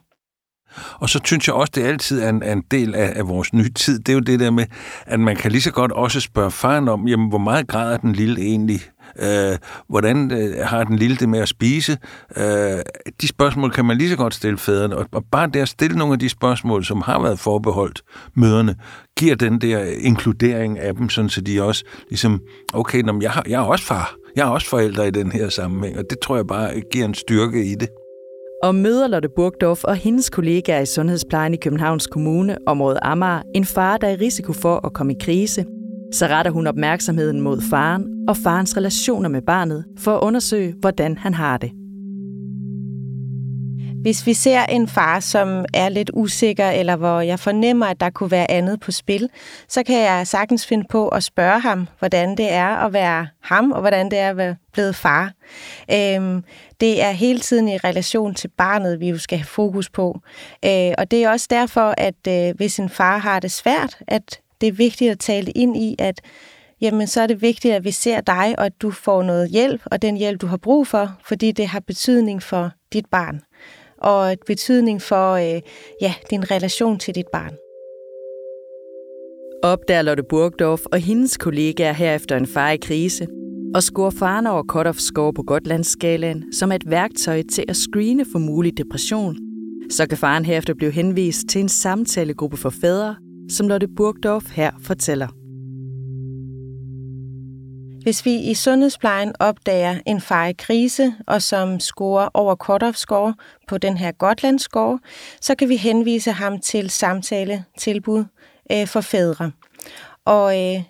Og 0.94 1.08
så 1.08 1.20
synes 1.24 1.46
jeg 1.46 1.54
også, 1.54 1.72
det 1.74 1.82
altid 1.82 2.20
er 2.20 2.28
en, 2.28 2.42
en 2.42 2.62
del 2.70 2.94
af, 2.94 3.12
af 3.16 3.28
vores 3.28 3.52
nye 3.52 3.68
tid. 3.68 3.98
Det 3.98 4.08
er 4.08 4.14
jo 4.14 4.20
det 4.20 4.40
der 4.40 4.50
med, 4.50 4.64
at 5.06 5.20
man 5.20 5.36
kan 5.36 5.52
lige 5.52 5.62
så 5.62 5.72
godt 5.72 5.92
også 5.92 6.20
spørge 6.20 6.50
faren 6.50 6.88
om, 6.88 7.08
jamen, 7.08 7.28
hvor 7.28 7.38
meget 7.38 7.68
græder 7.68 7.96
den 7.96 8.12
lille 8.12 8.40
egentlig? 8.40 8.80
Øh, 9.22 9.58
hvordan 9.88 10.32
øh, 10.32 10.56
har 10.62 10.84
den 10.84 10.96
lille 10.96 11.16
det 11.16 11.28
med 11.28 11.38
at 11.38 11.48
spise? 11.48 11.98
Øh, 12.36 12.78
de 13.20 13.28
spørgsmål 13.28 13.70
kan 13.70 13.84
man 13.84 13.98
lige 13.98 14.10
så 14.10 14.16
godt 14.16 14.34
stille 14.34 14.58
fædrene. 14.58 14.96
Og, 14.96 15.06
og 15.12 15.24
bare 15.32 15.50
der 15.54 15.62
at 15.62 15.68
stille 15.68 15.98
nogle 15.98 16.12
af 16.12 16.18
de 16.18 16.28
spørgsmål, 16.28 16.84
som 16.84 17.00
har 17.00 17.22
været 17.22 17.38
forbeholdt 17.38 18.02
møderne, 18.34 18.74
giver 19.18 19.34
den 19.34 19.60
der 19.60 19.84
inkludering 19.98 20.78
af 20.78 20.94
dem, 20.94 21.08
sådan 21.08 21.28
så 21.28 21.40
de 21.40 21.62
også 21.62 21.84
ligesom, 22.08 22.40
okay, 22.74 23.00
nå, 23.00 23.18
jeg, 23.22 23.30
har, 23.30 23.44
jeg 23.48 23.62
er 23.62 23.66
også 23.66 23.84
far. 23.84 24.14
Jeg 24.36 24.46
er 24.46 24.50
også 24.50 24.68
forældre 24.68 25.08
i 25.08 25.10
den 25.10 25.32
her 25.32 25.48
sammenhæng, 25.48 25.98
og 25.98 26.04
det 26.10 26.18
tror 26.18 26.36
jeg 26.36 26.46
bare 26.46 26.80
giver 26.92 27.04
en 27.04 27.14
styrke 27.14 27.64
i 27.64 27.74
det 27.74 27.88
og 28.62 28.74
møder 28.74 29.08
Lotte 29.08 29.28
Burgdorf 29.36 29.84
og 29.84 29.96
hendes 29.96 30.30
kollegaer 30.30 30.80
i 30.80 30.86
Sundhedsplejen 30.86 31.54
i 31.54 31.56
Københavns 31.56 32.06
Kommune, 32.06 32.56
området 32.66 32.98
Amager, 33.02 33.42
en 33.54 33.64
far, 33.64 33.96
der 33.96 34.08
er 34.08 34.12
i 34.12 34.16
risiko 34.16 34.52
for 34.52 34.86
at 34.86 34.92
komme 34.92 35.12
i 35.12 35.16
krise, 35.20 35.64
så 36.16 36.26
retter 36.26 36.50
hun 36.52 36.66
opmærksomheden 36.66 37.40
mod 37.40 37.60
faren 37.70 38.04
og 38.28 38.36
farens 38.36 38.76
relationer 38.76 39.28
med 39.28 39.42
barnet 39.42 39.84
for 39.98 40.16
at 40.16 40.20
undersøge, 40.20 40.74
hvordan 40.80 41.18
han 41.18 41.34
har 41.34 41.56
det. 41.56 41.70
Hvis 44.02 44.26
vi 44.26 44.34
ser 44.34 44.62
en 44.62 44.88
far, 44.88 45.20
som 45.20 45.64
er 45.74 45.88
lidt 45.88 46.10
usikker, 46.14 46.70
eller 46.70 46.96
hvor 46.96 47.20
jeg 47.20 47.38
fornemmer, 47.38 47.86
at 47.86 48.00
der 48.00 48.10
kunne 48.10 48.30
være 48.30 48.50
andet 48.50 48.80
på 48.80 48.92
spil, 48.92 49.28
så 49.68 49.82
kan 49.82 50.00
jeg 50.00 50.26
sagtens 50.26 50.66
finde 50.66 50.86
på 50.90 51.08
at 51.08 51.24
spørge 51.24 51.60
ham, 51.60 51.88
hvordan 51.98 52.36
det 52.36 52.52
er 52.52 52.68
at 52.68 52.92
være 52.92 53.26
ham, 53.42 53.72
og 53.72 53.80
hvordan 53.80 54.10
det 54.10 54.18
er 54.18 54.30
at 54.30 54.36
være 54.36 54.56
blevet 54.72 54.96
far. 54.96 55.32
Øhm, 55.92 56.44
det 56.80 57.02
er 57.02 57.10
hele 57.10 57.40
tiden 57.40 57.68
i 57.68 57.76
relation 57.76 58.34
til 58.34 58.48
barnet, 58.58 59.00
vi 59.00 59.08
jo 59.08 59.18
skal 59.18 59.38
have 59.38 59.46
fokus 59.46 59.90
på. 59.90 60.20
Øh, 60.64 60.92
og 60.98 61.10
det 61.10 61.24
er 61.24 61.30
også 61.30 61.46
derfor, 61.50 61.94
at 61.98 62.26
øh, 62.28 62.56
hvis 62.56 62.78
en 62.78 62.88
far 62.88 63.18
har 63.18 63.40
det 63.40 63.52
svært, 63.52 63.98
at 64.08 64.40
det 64.60 64.66
er 64.66 64.72
vigtigt 64.72 65.10
at 65.10 65.18
tale 65.18 65.50
ind 65.50 65.76
i, 65.76 65.96
at 65.98 66.20
jamen 66.80 67.06
så 67.06 67.20
er 67.20 67.26
det 67.26 67.42
vigtigt, 67.42 67.74
at 67.74 67.84
vi 67.84 67.90
ser 67.90 68.20
dig, 68.20 68.54
og 68.58 68.66
at 68.66 68.82
du 68.82 68.90
får 68.90 69.22
noget 69.22 69.50
hjælp, 69.50 69.80
og 69.84 70.02
den 70.02 70.16
hjælp, 70.16 70.40
du 70.40 70.46
har 70.46 70.56
brug 70.56 70.86
for, 70.86 71.12
fordi 71.28 71.52
det 71.52 71.66
har 71.66 71.80
betydning 71.80 72.42
for 72.42 72.70
dit 72.92 73.06
barn 73.06 73.40
og 73.98 74.32
et 74.32 74.38
betydning 74.46 75.02
for 75.02 75.32
øh, 75.32 75.60
ja, 76.00 76.14
din 76.30 76.50
relation 76.50 76.98
til 76.98 77.14
dit 77.14 77.26
barn. 77.32 77.56
Opdager 79.62 80.02
Lotte 80.02 80.22
Burgdorf 80.28 80.80
og 80.92 80.98
hendes 80.98 81.36
kollegaer 81.36 81.92
herefter 81.92 82.36
en 82.36 82.46
far 82.46 82.70
i 82.70 82.76
krise, 82.76 83.26
og 83.74 83.82
scorer 83.82 84.10
faren 84.10 84.46
over 84.46 84.62
cutoff 84.62 84.98
score 84.98 85.32
på 85.32 85.42
Gotlandsskalaen 85.42 86.52
som 86.52 86.72
et 86.72 86.90
værktøj 86.90 87.42
til 87.52 87.64
at 87.68 87.76
screene 87.76 88.24
for 88.32 88.38
mulig 88.38 88.76
depression, 88.76 89.36
så 89.90 90.06
kan 90.08 90.18
faren 90.18 90.44
herefter 90.44 90.74
blive 90.74 90.90
henvist 90.90 91.48
til 91.48 91.60
en 91.60 91.68
samtalegruppe 91.68 92.56
for 92.56 92.70
fædre, 92.70 93.16
som 93.50 93.68
Lotte 93.68 93.88
Burgdorf 93.88 94.50
her 94.50 94.70
fortæller. 94.82 95.28
Hvis 98.02 98.24
vi 98.24 98.34
i 98.34 98.54
sundhedsplejen 98.54 99.32
opdager 99.40 100.00
en 100.06 100.20
far 100.20 100.46
i 100.46 100.52
krise, 100.52 101.14
og 101.26 101.42
som 101.42 101.80
scorer 101.80 102.28
over 102.34 102.56
cut-off 102.64 102.96
score 102.96 103.34
på 103.68 103.78
den 103.78 103.96
her 103.96 104.12
Gotland 104.12 104.58
score, 104.58 104.98
så 105.40 105.54
kan 105.54 105.68
vi 105.68 105.76
henvise 105.76 106.32
ham 106.32 106.60
til 106.60 106.90
samtale-tilbud 106.90 108.24
øh, 108.72 108.86
for 108.86 109.00
fædre. 109.00 109.52
Og 110.24 110.60
øh, 110.60 110.82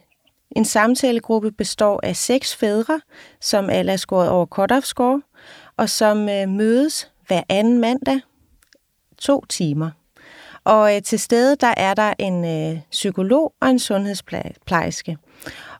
en 0.57 0.65
samtalegruppe 0.65 1.53
består 1.53 2.01
af 2.03 2.17
seks 2.17 2.57
fædre, 2.57 3.01
som 3.41 3.71
alle 3.71 3.93
er 3.93 3.97
scoret 3.97 4.29
over 4.29 4.47
cut-off 4.59 4.87
score, 4.87 5.23
og 5.77 5.91
som 5.91 6.29
øh, 6.29 6.49
mødes 6.49 7.11
hver 7.27 7.43
anden 7.49 7.79
mandag 7.79 8.21
to 9.19 9.45
timer. 9.49 9.91
Og 10.67 10.97
øh, 10.97 11.03
til 11.03 11.19
stede 11.19 11.57
der 11.57 11.75
er 11.77 11.95
der 11.95 12.15
en 12.19 12.45
øh, 12.45 12.81
psykolog 12.91 13.53
og 13.61 13.69
en 13.71 13.79
sundhedsplejerske. 13.79 15.19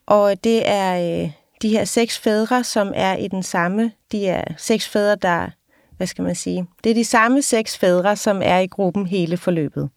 Og 0.07 0.45
det 0.45 0.69
er 0.69 1.23
øh, 1.23 1.31
de 1.63 1.69
her 1.69 1.85
seks 1.85 2.19
fædre, 2.19 2.65
som 2.65 2.93
er 2.95 3.17
i 3.17 3.29
den 3.29 3.43
samme, 3.43 3.93
de 4.13 4.27
er 4.27 4.45
seks 4.57 4.89
fædre, 4.89 5.17
der, 5.17 5.49
hvad 5.97 6.07
skal 6.07 6.25
man 6.25 6.35
sige, 6.35 6.67
det 6.85 6.91
er 6.91 6.95
de 6.95 7.05
samme 7.05 7.43
seks 7.43 7.79
fædre, 7.79 8.17
som 8.17 8.41
er 8.45 8.59
i 8.59 8.67
gruppen 8.67 9.07
hele 9.07 9.37
forløbet. 9.37 9.89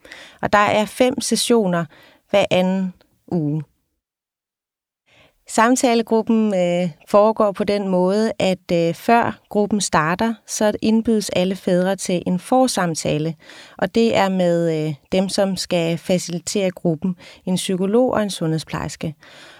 Og 0.41 0.53
der 0.53 0.59
er 0.59 0.85
fem 0.85 1.21
sessioner 1.21 1.85
hver 2.29 2.45
anden 2.51 2.93
uge. 3.27 3.63
Samtalegruppen 5.49 6.55
øh, 6.55 6.89
foregår 7.07 7.51
på 7.51 7.63
den 7.63 7.87
måde, 7.87 8.31
at 8.39 8.71
øh, 8.73 8.93
før 8.93 9.39
gruppen 9.49 9.81
starter, 9.81 10.33
så 10.47 10.71
indbydes 10.81 11.29
alle 11.29 11.55
fædre 11.55 11.95
til 11.95 12.23
en 12.27 12.39
forsamtale, 12.39 13.35
og 13.77 13.95
det 13.95 14.17
er 14.17 14.29
med 14.29 14.87
øh, 14.87 14.93
dem, 15.11 15.29
som 15.29 15.55
skal 15.55 15.97
facilitere 15.97 16.71
gruppen, 16.71 17.15
en 17.45 17.55
psykolog 17.55 18.13
og 18.13 18.23
en 18.23 18.29
sundhedsplejerske. 18.29 19.15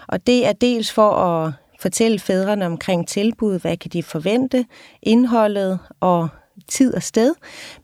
Og 0.08 0.26
det 0.26 0.46
er 0.46 0.52
dels 0.52 0.92
for 0.92 1.10
at 1.10 1.52
fortælle 1.80 2.18
fædrene 2.18 2.66
omkring 2.66 3.08
tilbud, 3.08 3.60
hvad 3.60 3.76
kan 3.76 3.90
de 3.90 4.02
forvente, 4.02 4.66
indholdet 5.02 5.78
og 6.00 6.28
tid 6.68 6.94
og 6.94 7.02
sted, 7.02 7.34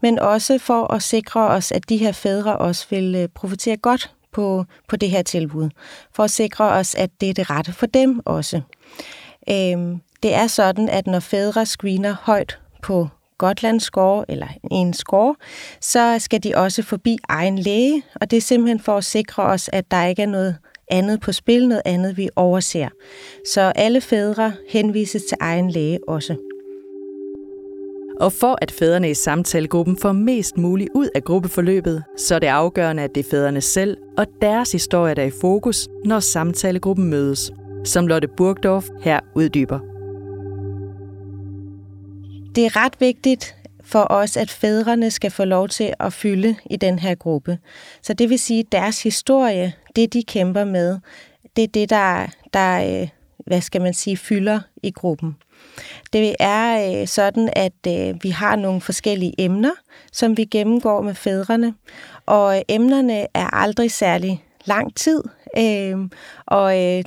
men 0.02 0.18
også 0.18 0.58
for 0.58 0.92
at 0.92 1.02
sikre 1.02 1.40
os, 1.40 1.72
at 1.72 1.88
de 1.88 1.96
her 1.96 2.12
fædre 2.12 2.58
også 2.58 2.86
vil 2.90 3.14
øh, 3.14 3.28
profitere 3.28 3.76
godt 3.76 4.15
på, 4.36 4.64
på 4.88 4.96
det 4.96 5.10
her 5.10 5.22
tilbud, 5.22 5.70
for 6.14 6.24
at 6.24 6.30
sikre 6.30 6.64
os, 6.64 6.94
at 6.94 7.10
det 7.20 7.30
er 7.30 7.34
det 7.34 7.50
rette 7.50 7.72
for 7.72 7.86
dem 7.86 8.20
også. 8.24 8.60
Øhm, 9.50 10.00
det 10.22 10.34
er 10.34 10.46
sådan, 10.46 10.88
at 10.88 11.06
når 11.06 11.20
fædre 11.20 11.66
screener 11.66 12.16
højt 12.22 12.58
på 12.82 13.08
Gotlands 13.38 13.82
score, 13.82 14.24
eller 14.28 14.46
en 14.70 14.94
score, 14.94 15.34
så 15.80 16.18
skal 16.18 16.42
de 16.42 16.54
også 16.54 16.82
forbi 16.82 17.18
egen 17.28 17.58
læge, 17.58 18.02
og 18.14 18.30
det 18.30 18.36
er 18.36 18.40
simpelthen 18.40 18.80
for 18.80 18.96
at 18.96 19.04
sikre 19.04 19.42
os, 19.42 19.70
at 19.72 19.90
der 19.90 20.06
ikke 20.06 20.22
er 20.22 20.26
noget 20.26 20.56
andet 20.90 21.20
på 21.20 21.32
spil, 21.32 21.68
noget 21.68 21.82
andet 21.84 22.16
vi 22.16 22.28
overser. 22.36 22.88
Så 23.52 23.60
alle 23.60 24.00
fædre 24.00 24.52
henvises 24.68 25.22
til 25.22 25.36
egen 25.40 25.70
læge 25.70 25.98
også. 26.08 26.36
Og 28.20 28.32
for 28.32 28.58
at 28.62 28.70
fædrene 28.70 29.10
i 29.10 29.14
samtalegruppen 29.14 29.98
får 29.98 30.12
mest 30.12 30.56
muligt 30.56 30.90
ud 30.94 31.08
af 31.14 31.24
gruppeforløbet, 31.24 32.04
så 32.16 32.34
er 32.34 32.38
det 32.38 32.46
afgørende, 32.46 33.02
at 33.02 33.14
det 33.14 33.26
er 33.26 33.30
fædrene 33.30 33.60
selv 33.60 33.96
og 34.18 34.26
deres 34.42 34.72
historie, 34.72 35.14
der 35.14 35.22
er 35.22 35.26
i 35.26 35.40
fokus, 35.40 35.88
når 36.04 36.20
samtalegruppen 36.20 37.10
mødes, 37.10 37.52
som 37.84 38.06
Lotte 38.06 38.28
Burgdorf 38.28 38.84
her 39.02 39.20
uddyber. 39.34 39.78
Det 42.54 42.66
er 42.66 42.76
ret 42.76 43.00
vigtigt 43.00 43.56
for 43.84 44.06
os, 44.10 44.36
at 44.36 44.50
fædrene 44.50 45.10
skal 45.10 45.30
få 45.30 45.44
lov 45.44 45.68
til 45.68 45.92
at 46.00 46.12
fylde 46.12 46.56
i 46.70 46.76
den 46.76 46.98
her 46.98 47.14
gruppe. 47.14 47.58
Så 48.02 48.14
det 48.14 48.30
vil 48.30 48.38
sige, 48.38 48.60
at 48.60 48.72
deres 48.72 49.02
historie, 49.02 49.72
det 49.96 50.12
de 50.12 50.22
kæmper 50.22 50.64
med, 50.64 50.98
det 51.56 51.64
er 51.64 51.68
det, 51.68 51.90
der, 51.90 52.26
der 52.52 53.00
øh, 53.02 53.08
hvad 53.46 53.60
skal 53.60 53.80
man 53.80 53.94
sige, 53.94 54.16
fylder 54.16 54.60
i 54.82 54.90
gruppen. 54.90 55.36
Det 56.12 56.34
er 56.40 57.00
øh, 57.00 57.06
sådan, 57.06 57.50
at 57.52 57.86
øh, 57.88 58.14
vi 58.22 58.30
har 58.30 58.56
nogle 58.56 58.80
forskellige 58.80 59.34
emner, 59.38 59.72
som 60.12 60.36
vi 60.36 60.44
gennemgår 60.44 61.02
med 61.02 61.14
fædrene, 61.14 61.74
og 62.26 62.56
øh, 62.56 62.62
emnerne 62.68 63.26
er 63.34 63.54
aldrig 63.54 63.90
særlig 63.90 64.44
lang 64.64 64.94
tid, 64.94 65.22
øh, 65.58 65.98
og 66.46 66.82
øh, 66.82 67.04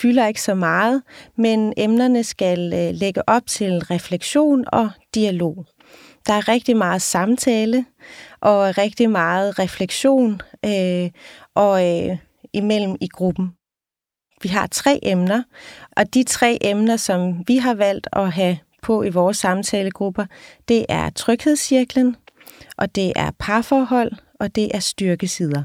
fylder 0.00 0.26
ikke 0.26 0.42
så 0.42 0.54
meget, 0.54 1.02
men 1.36 1.72
emnerne 1.76 2.24
skal 2.24 2.58
lægge 2.94 3.28
op 3.28 3.46
til 3.46 3.78
refleksion 3.78 4.64
og 4.72 4.90
dialog. 5.14 5.66
Der 6.26 6.32
er 6.32 6.48
rigtig 6.48 6.76
meget 6.76 7.02
samtale 7.02 7.84
og 8.40 8.78
rigtig 8.78 9.10
meget 9.10 9.58
refleksion 9.58 10.40
øh, 10.66 11.10
og 11.54 11.88
øh, 11.88 12.16
imellem 12.52 12.96
i 13.00 13.08
gruppen 13.08 13.59
vi 14.42 14.48
har 14.48 14.66
tre 14.66 14.98
emner, 15.02 15.42
og 15.96 16.14
de 16.14 16.22
tre 16.22 16.58
emner, 16.60 16.96
som 16.96 17.44
vi 17.46 17.56
har 17.56 17.74
valgt 17.74 18.08
at 18.12 18.32
have 18.32 18.58
på 18.82 19.02
i 19.02 19.08
vores 19.08 19.36
samtalegrupper, 19.36 20.26
det 20.68 20.86
er 20.88 21.10
tryghedscirklen, 21.10 22.16
og 22.76 22.94
det 22.94 23.12
er 23.16 23.30
parforhold, 23.38 24.12
og 24.40 24.54
det 24.54 24.70
er 24.74 24.80
styrkesider. 24.80 25.62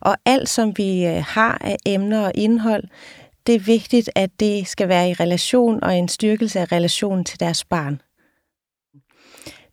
Og 0.00 0.16
alt, 0.24 0.48
som 0.48 0.72
vi 0.76 1.06
øh, 1.06 1.24
har 1.28 1.58
af 1.60 1.76
emner 1.86 2.20
og 2.20 2.32
indhold, 2.34 2.84
det 3.46 3.54
er 3.54 3.58
vigtigt, 3.58 4.10
at 4.14 4.30
det 4.40 4.68
skal 4.68 4.88
være 4.88 5.10
i 5.10 5.14
relation 5.14 5.84
og 5.84 5.96
en 5.96 6.08
styrkelse 6.08 6.60
af 6.60 6.72
relationen 6.72 7.24
til 7.24 7.40
deres 7.40 7.64
barn. 7.64 8.00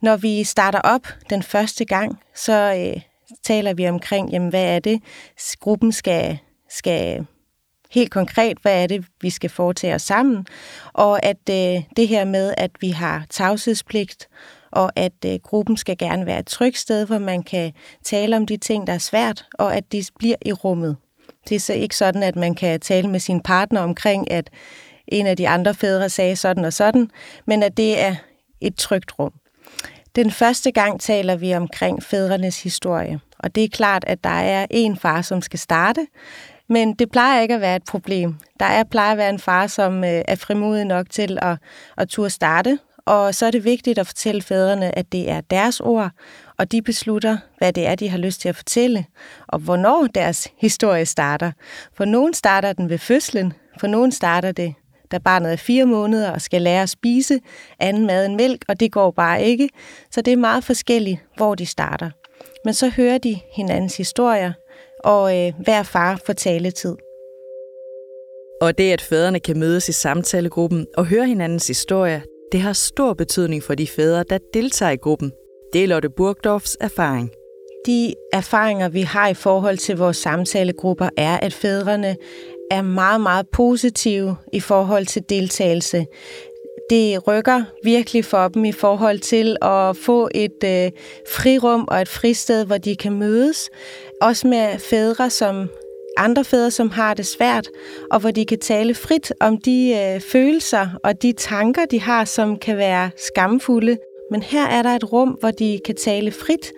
Når 0.02 0.18
vi 0.18 0.44
starter 0.44 0.80
op 0.80 1.08
den 1.30 1.44
første 1.44 1.86
gang, 1.86 2.20
så 2.36 2.76
øh, 2.78 3.02
taler 3.44 3.74
vi 3.74 3.88
omkring, 3.88 4.30
jamen, 4.32 4.50
hvad 4.50 4.76
er 4.76 4.80
det, 4.80 5.02
gruppen 5.60 5.92
skal, 5.92 6.38
skal 6.70 7.26
helt 7.96 8.12
konkret, 8.12 8.58
hvad 8.62 8.84
er 8.84 8.88
det, 8.88 9.06
vi 9.22 9.30
skal 9.30 9.50
foretage 9.50 9.96
os 9.96 10.02
sammen, 10.02 10.46
og 10.94 11.26
at 11.26 11.50
øh, 11.50 11.84
det 11.98 12.08
her 12.08 12.26
med, 12.26 12.54
at 12.58 12.72
vi 12.82 12.90
har 12.90 13.26
tavshedspligt, 13.30 14.28
og 14.72 14.92
at 14.96 15.14
øh, 15.26 15.40
gruppen 15.44 15.78
skal 15.78 15.98
gerne 15.98 16.26
være 16.26 16.40
et 16.40 16.48
trygt 16.48 16.78
sted, 16.78 17.06
hvor 17.06 17.18
man 17.18 17.44
kan 17.44 17.74
tale 18.04 18.38
om 18.38 18.46
de 18.46 18.58
ting, 18.58 18.88
der 18.88 18.94
er 18.94 18.98
svært, 18.98 19.46
og 19.54 19.76
at 19.76 19.92
de 19.92 20.04
bliver 20.20 20.36
i 20.46 20.54
rummet. 20.54 20.98
Det 21.50 21.56
er 21.56 21.60
så 21.60 21.74
ikke 21.74 21.96
sådan, 21.96 22.24
at 22.24 22.36
man 22.36 22.56
kan 22.56 22.80
tale 22.80 23.10
med 23.10 23.20
sin 23.20 23.42
partner 23.42 23.82
omkring, 23.82 24.32
at 24.32 24.50
en 25.08 25.28
af 25.28 25.38
de 25.38 25.48
andre 25.48 25.74
fædre 25.74 26.10
sagde 26.10 26.36
sådan 26.36 26.66
og 26.66 26.74
sådan, 26.74 27.12
men 27.48 27.64
at 27.64 27.78
det 27.78 28.00
er 28.00 28.16
et 28.62 28.76
trygt 28.76 29.20
rum. 29.20 29.34
Den 30.16 30.32
første 30.32 30.72
gang 30.72 31.02
taler 31.02 31.36
vi 31.36 31.54
omkring 31.54 32.04
fædrenes 32.04 32.64
historie, 32.64 33.20
og 33.40 33.56
det 33.56 33.64
er 33.64 33.70
klart, 33.70 34.04
at 34.08 34.24
der 34.24 34.30
er 34.30 34.66
en 34.70 34.98
far, 34.98 35.22
som 35.22 35.42
skal 35.42 35.60
starte, 35.60 36.08
men 36.70 36.94
det 36.94 37.12
plejer 37.12 37.42
ikke 37.42 37.56
at 37.56 37.62
være 37.62 37.76
et 37.76 37.84
problem. 37.84 38.36
Der 38.60 38.66
er, 38.66 38.84
plejer 38.84 39.12
at 39.12 39.18
være 39.18 39.30
en 39.30 39.40
far, 39.40 39.68
som 39.68 40.04
øh, 40.04 40.22
er 40.28 40.36
frimodig 40.36 40.86
nok 40.86 41.10
til 41.10 41.38
at, 41.42 41.58
at 41.98 42.10
turde 42.10 42.30
starte, 42.30 42.80
og 43.06 43.36
så 43.36 43.46
er 43.46 43.52
det 43.52 43.64
vigtigt 43.64 44.00
at 44.00 44.08
fortælle 44.08 44.42
fædrene, 44.42 44.98
at 44.98 45.12
det 45.12 45.30
er 45.30 45.42
deres 45.42 45.80
ord, 45.80 46.12
og 46.58 46.72
de 46.72 46.82
beslutter, 46.82 47.38
hvad 47.58 47.74
det 47.74 47.88
er, 47.88 47.96
de 47.96 48.10
har 48.10 48.18
lyst 48.18 48.42
til 48.42 48.50
at 48.50 48.56
fortælle, 48.56 49.06
og 49.48 49.60
hvornår 49.60 50.08
deres 50.16 50.48
historie 50.58 51.06
starter. 51.06 51.52
For 51.94 52.06
nogen 52.06 52.34
starter 52.34 52.74
den 52.74 52.90
ved 52.90 52.98
fødslen, 52.98 53.54
for 53.80 53.88
nogen 53.88 54.12
starter 54.12 54.52
det, 54.52 54.74
da 55.12 55.18
barnet 55.18 55.52
er 55.52 55.56
fire 55.56 55.86
måneder 55.86 56.32
og 56.32 56.42
skal 56.42 56.62
lære 56.62 56.82
at 56.82 56.90
spise 56.90 57.40
anden 57.80 58.08
mad 58.08 58.26
end 58.26 58.36
mælk, 58.36 58.66
og 58.68 58.80
det 58.80 58.92
går 58.92 59.12
bare 59.12 59.44
ikke. 59.44 59.70
Så 60.12 60.22
det 60.22 60.34
er 60.34 60.38
meget 60.38 60.64
forskelligt, 60.64 61.20
hvor 61.38 61.56
de 61.56 61.66
starter. 61.66 62.10
Men 62.66 62.74
så 62.74 62.90
hører 62.90 63.18
de 63.18 63.40
hinandens 63.56 63.98
historier, 63.98 64.54
og 65.06 65.38
øh, 65.38 65.54
hver 65.64 65.84
far 65.84 66.22
får 66.26 66.34
taletid. 66.34 66.96
Og 68.62 68.78
det, 68.78 68.92
at 68.92 69.02
fædrene 69.02 69.40
kan 69.40 69.60
mødes 69.60 69.90
i 69.90 69.92
samtalegruppen 69.92 70.88
og 70.98 71.06
høre 71.06 71.26
hinandens 71.26 71.68
historie, 71.68 72.24
det 72.52 72.62
har 72.62 72.74
stor 72.74 73.14
betydning 73.14 73.64
for 73.64 73.76
de 73.76 73.88
fædre, 73.88 74.24
der 74.30 74.38
deltager 74.54 74.92
i 74.92 74.96
gruppen. 74.96 75.32
Det 75.74 75.84
er 75.84 75.88
Lotte 75.88 76.10
Burgdorfs 76.10 76.78
erfaring. 76.80 77.32
De 77.86 78.14
erfaringer, 78.34 78.90
vi 78.90 79.02
har 79.02 79.28
i 79.28 79.34
forhold 79.34 79.78
til 79.78 79.98
vores 79.98 80.18
samtalegrupper, 80.18 81.10
er, 81.18 81.38
at 81.38 81.54
fædrene 81.54 82.16
er 82.72 82.82
meget, 82.82 83.22
meget 83.22 83.46
positive 83.54 84.36
i 84.54 84.60
forhold 84.60 85.06
til 85.06 85.22
deltagelse. 85.30 86.06
Det 86.90 87.28
rykker 87.28 87.64
virkelig 87.84 88.26
for 88.26 88.48
dem 88.48 88.66
i 88.66 88.72
forhold 88.72 89.20
til 89.20 89.58
at 89.62 89.98
få 89.98 90.30
et 90.36 90.64
øh, 90.64 90.92
frirum 91.30 91.86
og 91.88 92.02
et 92.02 92.10
fristed, 92.10 92.66
hvor 92.66 92.78
de 92.78 92.96
kan 92.96 93.14
mødes. 93.14 93.70
Også 94.22 94.48
med 94.48 94.80
fædre, 94.80 95.30
som 95.30 95.70
andre 96.18 96.44
fædre, 96.44 96.72
som 96.72 96.90
har 96.90 97.14
det 97.14 97.26
svært, 97.26 97.70
og 98.12 98.20
hvor 98.20 98.32
de 98.32 98.46
kan 98.46 98.60
tale 98.60 98.94
frit 98.94 99.34
om 99.40 99.58
de 99.58 99.94
øh, 99.96 100.22
følelser 100.22 100.88
og 101.04 101.22
de 101.22 101.32
tanker, 101.32 101.86
de 101.86 102.02
har, 102.02 102.26
som 102.26 102.58
kan 102.58 102.78
være 102.78 103.10
skamfulde. 103.18 103.98
Men 104.32 104.42
her 104.42 104.68
er 104.68 104.82
der 104.82 104.90
et 104.90 105.12
rum, 105.12 105.30
hvor 105.30 105.52
de 105.52 105.80
kan 105.86 105.96
tale 105.96 106.32
frit, 106.32 106.72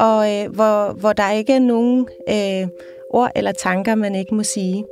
og 0.00 0.34
øh, 0.34 0.54
hvor, 0.54 0.92
hvor 0.92 1.12
der 1.12 1.30
ikke 1.30 1.52
er 1.52 1.58
nogen 1.58 2.08
øh, 2.28 2.68
ord 3.10 3.30
eller 3.36 3.52
tanker, 3.52 3.94
man 3.94 4.14
ikke 4.14 4.34
må 4.34 4.42
sige. 4.42 4.84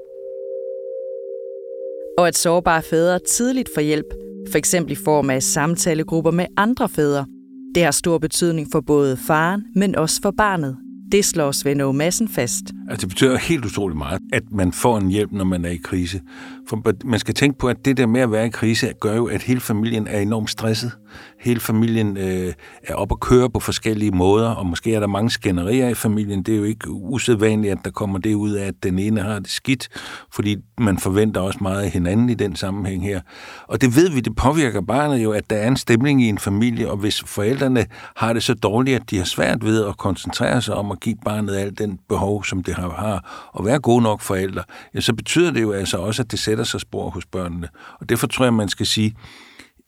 Og 2.19 2.29
at 2.29 2.37
sårbare 2.37 2.83
fædre 2.83 3.19
tidligt 3.19 3.69
får 3.75 3.81
hjælp, 3.81 4.15
for 4.51 4.59
eksempel 4.59 4.93
i 4.93 4.97
form 5.05 5.31
af 5.31 5.43
samtalegrupper 5.43 6.31
med 6.31 6.47
andre 6.57 6.89
fædre. 6.89 7.27
Det 7.75 7.85
har 7.85 7.91
stor 7.91 8.19
betydning 8.19 8.69
for 8.73 8.81
både 8.81 9.17
faren, 9.27 9.63
men 9.77 9.97
også 9.97 10.21
for 10.23 10.31
barnet. 10.39 10.77
Det 11.13 11.25
slår 11.25 11.53
Svend 11.53 11.93
Madsen 11.93 12.29
fast. 12.29 12.65
Altså 12.91 13.01
det 13.01 13.09
betyder 13.09 13.39
helt 13.39 13.65
utroligt 13.65 13.99
meget, 13.99 14.21
at 14.33 14.43
man 14.51 14.73
får 14.73 14.99
en 14.99 15.09
hjælp, 15.09 15.33
når 15.33 15.45
man 15.45 15.65
er 15.65 15.71
i 15.71 15.77
krise. 15.77 16.21
For 16.69 17.07
man 17.07 17.21
skal 17.21 17.35
tænke 17.35 17.59
på, 17.59 17.69
at 17.69 17.85
det 17.85 17.97
der 17.97 18.07
med 18.07 18.21
at 18.21 18.33
være 18.33 18.47
i 18.47 18.51
krise, 18.51 18.93
gør 19.01 19.17
jo, 19.17 19.27
at 19.27 19.43
hele 19.43 19.61
familien 19.61 20.07
er 20.07 20.19
enormt 20.21 20.51
stresset. 20.51 20.93
Hele 21.41 21.61
familien 21.61 22.17
øh, 22.17 22.53
er 22.83 22.95
op 22.95 23.13
og 23.13 23.21
køre 23.21 23.51
på 23.51 23.61
forskellige 23.61 24.11
måder, 24.11 24.51
og 24.51 24.67
måske 24.67 24.95
er 24.95 25.01
der 25.01 25.07
mange 25.07 25.31
skænderier 25.31 25.89
i 25.89 25.95
familien. 25.95 26.43
Det 26.43 26.55
er 26.55 26.59
jo 26.59 26.65
ikke 26.65 26.91
usædvanligt, 26.91 27.73
at 27.73 27.79
der 27.85 27.91
kommer 27.91 28.19
det 28.19 28.35
ud 28.35 28.53
af, 28.53 28.67
at 28.67 28.75
den 28.83 28.99
ene 28.99 29.21
har 29.21 29.39
det 29.39 29.51
skidt, 29.51 29.89
fordi 30.33 30.57
man 30.79 30.99
forventer 30.99 31.41
også 31.41 31.59
meget 31.63 31.83
af 31.83 31.91
hinanden 31.91 32.31
i 32.31 32.35
den 32.35 32.57
sammenhæng 32.57 33.05
her. 33.05 33.21
Og 33.69 33.81
det 33.81 33.97
ved 33.97 34.11
vi, 34.11 34.21
det 34.21 34.37
påvirker 34.37 34.81
barnet 34.81 35.25
jo, 35.25 35.33
at 35.33 35.51
der 35.51 35.57
er 35.57 35.69
en 35.69 35.77
stemning 35.77 36.23
i 36.23 36.29
en 36.29 36.39
familie, 36.39 36.91
og 36.91 36.97
hvis 36.97 37.23
forældrene 37.27 37.87
har 38.17 38.33
det 38.33 38.43
så 38.43 38.55
dårligt, 38.55 39.01
at 39.01 39.11
de 39.11 39.19
har 39.19 39.25
svært 39.25 39.65
ved 39.65 39.85
at 39.85 39.97
koncentrere 39.97 40.63
sig 40.63 40.75
om 40.75 40.91
at 40.91 41.01
give 41.01 41.17
barnet 41.25 41.57
alt 41.57 41.79
den 41.79 41.99
behov, 42.09 42.45
som 42.45 42.63
det 42.63 42.75
har, 42.75 42.91
har 42.91 43.51
og 43.53 43.65
være 43.65 43.79
gode 43.79 44.03
nok 44.03 44.21
forældre, 44.21 44.63
ja, 44.95 45.01
så 45.01 45.15
betyder 45.15 45.51
det 45.51 45.63
jo 45.63 45.73
altså 45.73 45.97
også, 45.97 46.23
at 46.23 46.31
det 46.31 46.39
sætter 46.39 46.65
sig 46.65 46.81
spor 46.81 47.11
hos 47.11 47.27
børnene. 47.27 47.69
Og 48.01 48.09
derfor 48.09 48.27
tror 48.27 48.45
jeg, 48.45 48.55
man 48.55 48.69
skal 48.69 48.87
sige, 48.87 49.15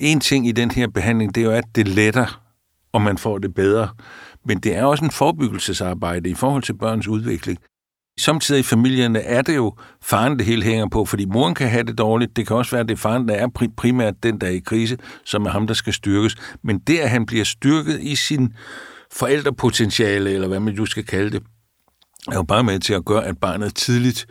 en 0.01 0.21
ting 0.21 0.49
i 0.49 0.53
den 0.53 0.71
her 0.71 0.89
behandling, 0.89 1.35
det 1.35 1.41
er 1.41 1.45
jo, 1.45 1.53
at 1.53 1.65
det 1.75 1.89
letter, 1.89 2.43
og 2.93 3.03
man 3.03 3.19
får 3.19 3.39
det 3.39 3.55
bedre. 3.55 3.89
Men 4.45 4.59
det 4.59 4.77
er 4.77 4.85
også 4.85 5.05
en 5.05 5.11
forebyggelsesarbejde 5.11 6.31
i 6.31 6.35
forhold 6.35 6.63
til 6.63 6.73
børns 6.73 7.09
udvikling. 7.09 7.59
Samtidig 8.21 8.61
i 8.61 8.63
familierne 8.63 9.21
er 9.21 9.43
det 9.43 9.57
jo 9.57 9.75
faren, 10.03 10.39
det 10.39 10.47
hele 10.47 10.63
hænger 10.63 10.89
på, 10.89 11.05
fordi 11.05 11.25
moren 11.25 11.55
kan 11.55 11.69
have 11.69 11.83
det 11.83 11.99
dårligt. 11.99 12.37
Det 12.37 12.47
kan 12.47 12.57
også 12.57 12.71
være, 12.71 12.81
at 12.81 12.89
det 12.89 12.95
er 12.95 12.99
faren, 12.99 13.29
der 13.29 13.35
er 13.35 13.69
primært 13.77 14.15
den, 14.23 14.41
der 14.41 14.47
er 14.47 14.51
i 14.51 14.59
krise, 14.59 14.99
som 15.25 15.47
er 15.47 15.51
ham, 15.51 15.67
der 15.67 15.75
skal 15.75 15.93
styrkes. 15.93 16.37
Men 16.63 16.79
det, 16.79 16.99
at 16.99 17.11
han 17.11 17.27
bliver 17.27 17.45
styrket 17.45 18.01
i 18.01 18.15
sin 18.15 18.55
forældrepotentiale, 19.13 20.31
eller 20.31 20.49
hvad 20.49 20.61
man 20.61 20.75
nu 20.75 20.87
skal 20.87 21.05
kalde 21.05 21.31
det, 21.31 21.43
er 22.29 22.35
jo 22.35 22.43
bare 22.43 22.65
med 22.65 22.79
til 22.79 22.95
at 22.95 23.05
gøre, 23.05 23.25
at 23.25 23.39
barnet 23.39 23.75
tidligt 23.75 24.27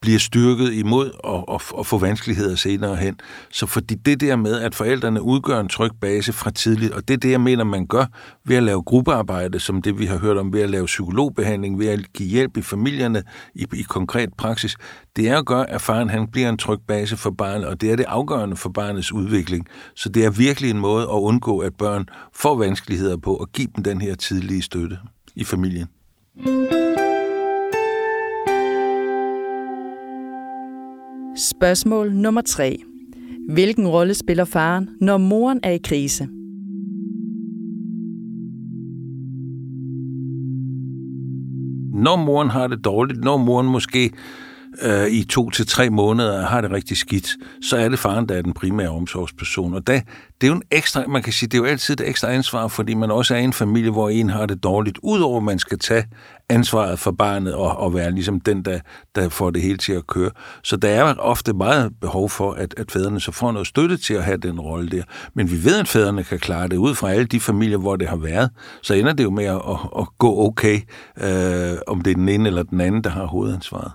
bliver 0.00 0.18
styrket 0.18 0.72
imod 0.72 1.10
og, 1.24 1.48
og, 1.48 1.60
og 1.70 1.86
få 1.86 1.98
vanskeligheder 1.98 2.56
senere 2.56 2.96
hen. 2.96 3.16
Så 3.50 3.66
fordi 3.66 3.94
det 3.94 4.20
der 4.20 4.36
med, 4.36 4.60
at 4.60 4.74
forældrene 4.74 5.22
udgør 5.22 5.60
en 5.60 5.68
tryg 5.68 5.90
base 6.00 6.32
fra 6.32 6.50
tidligt, 6.50 6.92
og 6.92 7.08
det 7.08 7.14
er 7.14 7.18
det, 7.18 7.30
jeg 7.30 7.40
mener, 7.40 7.64
man 7.64 7.86
gør 7.86 8.04
ved 8.44 8.56
at 8.56 8.62
lave 8.62 8.82
gruppearbejde, 8.82 9.60
som 9.60 9.82
det 9.82 9.98
vi 9.98 10.06
har 10.06 10.18
hørt 10.18 10.36
om, 10.36 10.52
ved 10.52 10.60
at 10.60 10.70
lave 10.70 10.86
psykologbehandling, 10.86 11.78
ved 11.78 11.88
at 11.88 12.12
give 12.12 12.28
hjælp 12.28 12.56
i 12.56 12.62
familierne 12.62 13.22
i, 13.54 13.66
i 13.72 13.82
konkret 13.82 14.28
praksis, 14.38 14.76
det 15.16 15.28
er 15.28 15.38
at 15.38 15.46
gøre, 15.46 15.70
at 15.70 15.80
faren 15.80 16.10
han 16.10 16.28
bliver 16.28 16.48
en 16.48 16.58
tryg 16.58 16.78
base 16.88 17.16
for 17.16 17.30
barnet, 17.30 17.66
og 17.66 17.80
det 17.80 17.92
er 17.92 17.96
det 17.96 18.04
afgørende 18.08 18.56
for 18.56 18.68
barnets 18.68 19.12
udvikling. 19.12 19.66
Så 19.96 20.08
det 20.08 20.24
er 20.24 20.30
virkelig 20.30 20.70
en 20.70 20.78
måde 20.78 21.02
at 21.02 21.08
undgå, 21.08 21.58
at 21.58 21.72
børn 21.78 22.06
får 22.34 22.56
vanskeligheder 22.56 23.16
på, 23.16 23.34
og 23.34 23.48
give 23.52 23.68
dem 23.76 23.84
den 23.84 24.00
her 24.00 24.14
tidlige 24.14 24.62
støtte 24.62 24.98
i 25.34 25.44
familien. 25.44 25.86
Spørgsmål 31.40 32.14
nummer 32.14 32.40
3. 32.40 32.78
Hvilken 33.48 33.88
rolle 33.88 34.14
spiller 34.14 34.44
faren, 34.44 34.88
når 35.00 35.18
moren 35.18 35.60
er 35.62 35.70
i 35.70 35.78
krise? 35.78 36.28
Når 42.02 42.16
moren 42.16 42.50
har 42.50 42.66
det 42.66 42.84
dårligt, 42.84 43.24
når 43.24 43.36
moren 43.36 43.66
måske 43.66 44.10
øh, 44.82 45.08
i 45.08 45.24
to 45.24 45.50
til 45.50 45.66
tre 45.66 45.90
måneder 45.90 46.46
har 46.46 46.60
det 46.60 46.70
rigtig 46.70 46.96
skidt, 46.96 47.28
så 47.62 47.76
er 47.76 47.88
det 47.88 47.98
faren, 47.98 48.28
der 48.28 48.34
er 48.34 48.42
den 48.42 48.52
primære 48.52 48.88
omsorgsperson. 48.88 49.74
Og 49.74 49.86
da, 49.86 50.02
det 50.40 50.46
er 50.46 50.48
jo 50.48 50.54
en 50.54 50.62
ekstra, 50.70 51.04
man 51.08 51.22
kan 51.22 51.32
sige, 51.32 51.48
det 51.48 51.54
er 51.54 51.62
jo 51.62 51.64
altid 51.64 52.00
et 52.00 52.08
ekstra 52.08 52.32
ansvar, 52.32 52.68
fordi 52.68 52.94
man 52.94 53.10
også 53.10 53.34
er 53.34 53.38
i 53.38 53.44
en 53.44 53.52
familie, 53.52 53.90
hvor 53.90 54.08
en 54.08 54.30
har 54.30 54.46
det 54.46 54.62
dårligt, 54.62 54.98
udover 55.02 55.36
at 55.36 55.42
man 55.42 55.58
skal 55.58 55.78
tage 55.78 56.04
ansvaret 56.48 56.98
for 56.98 57.10
barnet 57.10 57.54
og, 57.54 57.76
og 57.76 57.94
være 57.94 58.10
ligesom 58.10 58.40
den, 58.40 58.62
der, 58.62 58.80
der 59.14 59.28
får 59.28 59.50
det 59.50 59.62
hele 59.62 59.78
til 59.78 59.92
at 59.92 60.06
køre. 60.06 60.30
Så 60.62 60.76
der 60.76 60.88
er 60.88 61.14
ofte 61.14 61.52
meget 61.52 61.92
behov 62.00 62.30
for, 62.30 62.52
at, 62.52 62.74
at 62.76 62.90
fædrene 62.90 63.20
så 63.20 63.32
får 63.32 63.52
noget 63.52 63.66
støtte 63.66 63.96
til 63.96 64.14
at 64.14 64.24
have 64.24 64.36
den 64.36 64.60
rolle 64.60 64.88
der. 64.88 65.02
Men 65.34 65.50
vi 65.50 65.64
ved, 65.64 65.80
at 65.80 65.88
fædrene 65.88 66.24
kan 66.24 66.38
klare 66.38 66.68
det 66.68 66.76
ud 66.76 66.94
fra 66.94 67.12
alle 67.12 67.26
de 67.26 67.40
familier, 67.40 67.78
hvor 67.78 67.96
det 67.96 68.08
har 68.08 68.16
været. 68.16 68.50
Så 68.82 68.94
ender 68.94 69.12
det 69.12 69.24
jo 69.24 69.30
med 69.30 69.44
at, 69.44 69.62
at, 69.68 69.78
at 69.98 70.08
gå 70.18 70.46
okay, 70.46 70.80
øh, 71.20 71.78
om 71.86 72.00
det 72.00 72.10
er 72.10 72.14
den 72.14 72.28
ene 72.28 72.48
eller 72.48 72.62
den 72.62 72.80
anden, 72.80 73.04
der 73.04 73.10
har 73.10 73.26
hovedansvaret 73.26 73.92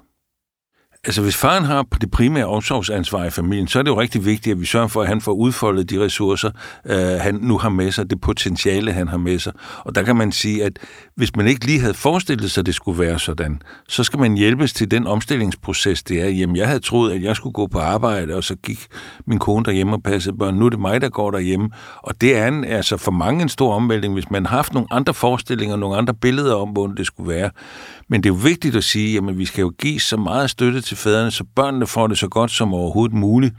Altså, 1.05 1.21
hvis 1.21 1.35
faren 1.35 1.63
har 1.63 1.87
det 2.01 2.11
primære 2.11 2.45
omsorgsansvar 2.45 3.25
i 3.25 3.29
familien, 3.29 3.67
så 3.67 3.79
er 3.79 3.83
det 3.83 3.89
jo 3.89 3.99
rigtig 3.99 4.25
vigtigt, 4.25 4.53
at 4.53 4.61
vi 4.61 4.65
sørger 4.65 4.87
for, 4.87 5.01
at 5.01 5.07
han 5.07 5.21
får 5.21 5.31
udfoldet 5.31 5.89
de 5.89 5.99
ressourcer, 6.05 6.51
øh, 6.85 6.97
han 6.97 7.35
nu 7.35 7.57
har 7.57 7.69
med 7.69 7.91
sig, 7.91 8.09
det 8.09 8.21
potentiale, 8.21 8.91
han 8.91 9.07
har 9.07 9.17
med 9.17 9.39
sig. 9.39 9.53
Og 9.79 9.95
der 9.95 10.03
kan 10.03 10.15
man 10.15 10.31
sige, 10.31 10.63
at 10.63 10.79
hvis 11.15 11.35
man 11.35 11.47
ikke 11.47 11.65
lige 11.65 11.79
havde 11.79 11.93
forestillet 11.93 12.51
sig, 12.51 12.61
at 12.61 12.65
det 12.65 12.75
skulle 12.75 12.99
være 12.99 13.19
sådan, 13.19 13.61
så 13.87 14.03
skal 14.03 14.19
man 14.19 14.37
hjælpes 14.37 14.73
til 14.73 14.91
den 14.91 15.07
omstillingsproces, 15.07 16.03
det 16.03 16.21
er. 16.21 16.27
Jamen, 16.27 16.55
jeg 16.55 16.67
havde 16.67 16.79
troet, 16.79 17.11
at 17.11 17.23
jeg 17.23 17.35
skulle 17.35 17.53
gå 17.53 17.67
på 17.67 17.79
arbejde, 17.79 18.35
og 18.35 18.43
så 18.43 18.55
gik 18.55 18.87
min 19.27 19.39
kone 19.39 19.65
derhjemme 19.65 19.93
og 19.93 20.03
passede 20.03 20.37
børn. 20.37 20.55
Nu 20.55 20.65
er 20.65 20.69
det 20.69 20.79
mig, 20.79 21.01
der 21.01 21.09
går 21.09 21.31
derhjemme. 21.31 21.69
Og 21.97 22.21
det 22.21 22.37
er 22.37 22.47
en, 22.47 22.63
altså 22.63 22.97
for 22.97 23.11
mange 23.11 23.41
en 23.41 23.49
stor 23.49 23.73
omvæltning, 23.73 24.13
hvis 24.13 24.31
man 24.31 24.45
har 24.45 24.55
haft 24.55 24.73
nogle 24.73 24.87
andre 24.91 25.13
forestillinger, 25.13 25.75
nogle 25.75 25.97
andre 25.97 26.13
billeder 26.13 26.55
om, 26.55 26.69
hvordan 26.69 26.97
det 26.97 27.05
skulle 27.07 27.29
være. 27.29 27.49
Men 28.13 28.23
det 28.23 28.29
er 28.29 28.33
jo 28.33 28.39
vigtigt 28.43 28.75
at 28.75 28.83
sige, 28.83 29.17
at 29.17 29.37
vi 29.37 29.45
skal 29.45 29.61
jo 29.61 29.73
give 29.79 29.99
så 29.99 30.17
meget 30.17 30.49
støtte 30.49 30.81
til 30.81 30.97
fædrene, 30.97 31.31
så 31.31 31.43
børnene 31.55 31.87
får 31.87 32.07
det 32.07 32.17
så 32.17 32.27
godt 32.27 32.51
som 32.51 32.73
overhovedet 32.73 33.15
muligt. 33.15 33.55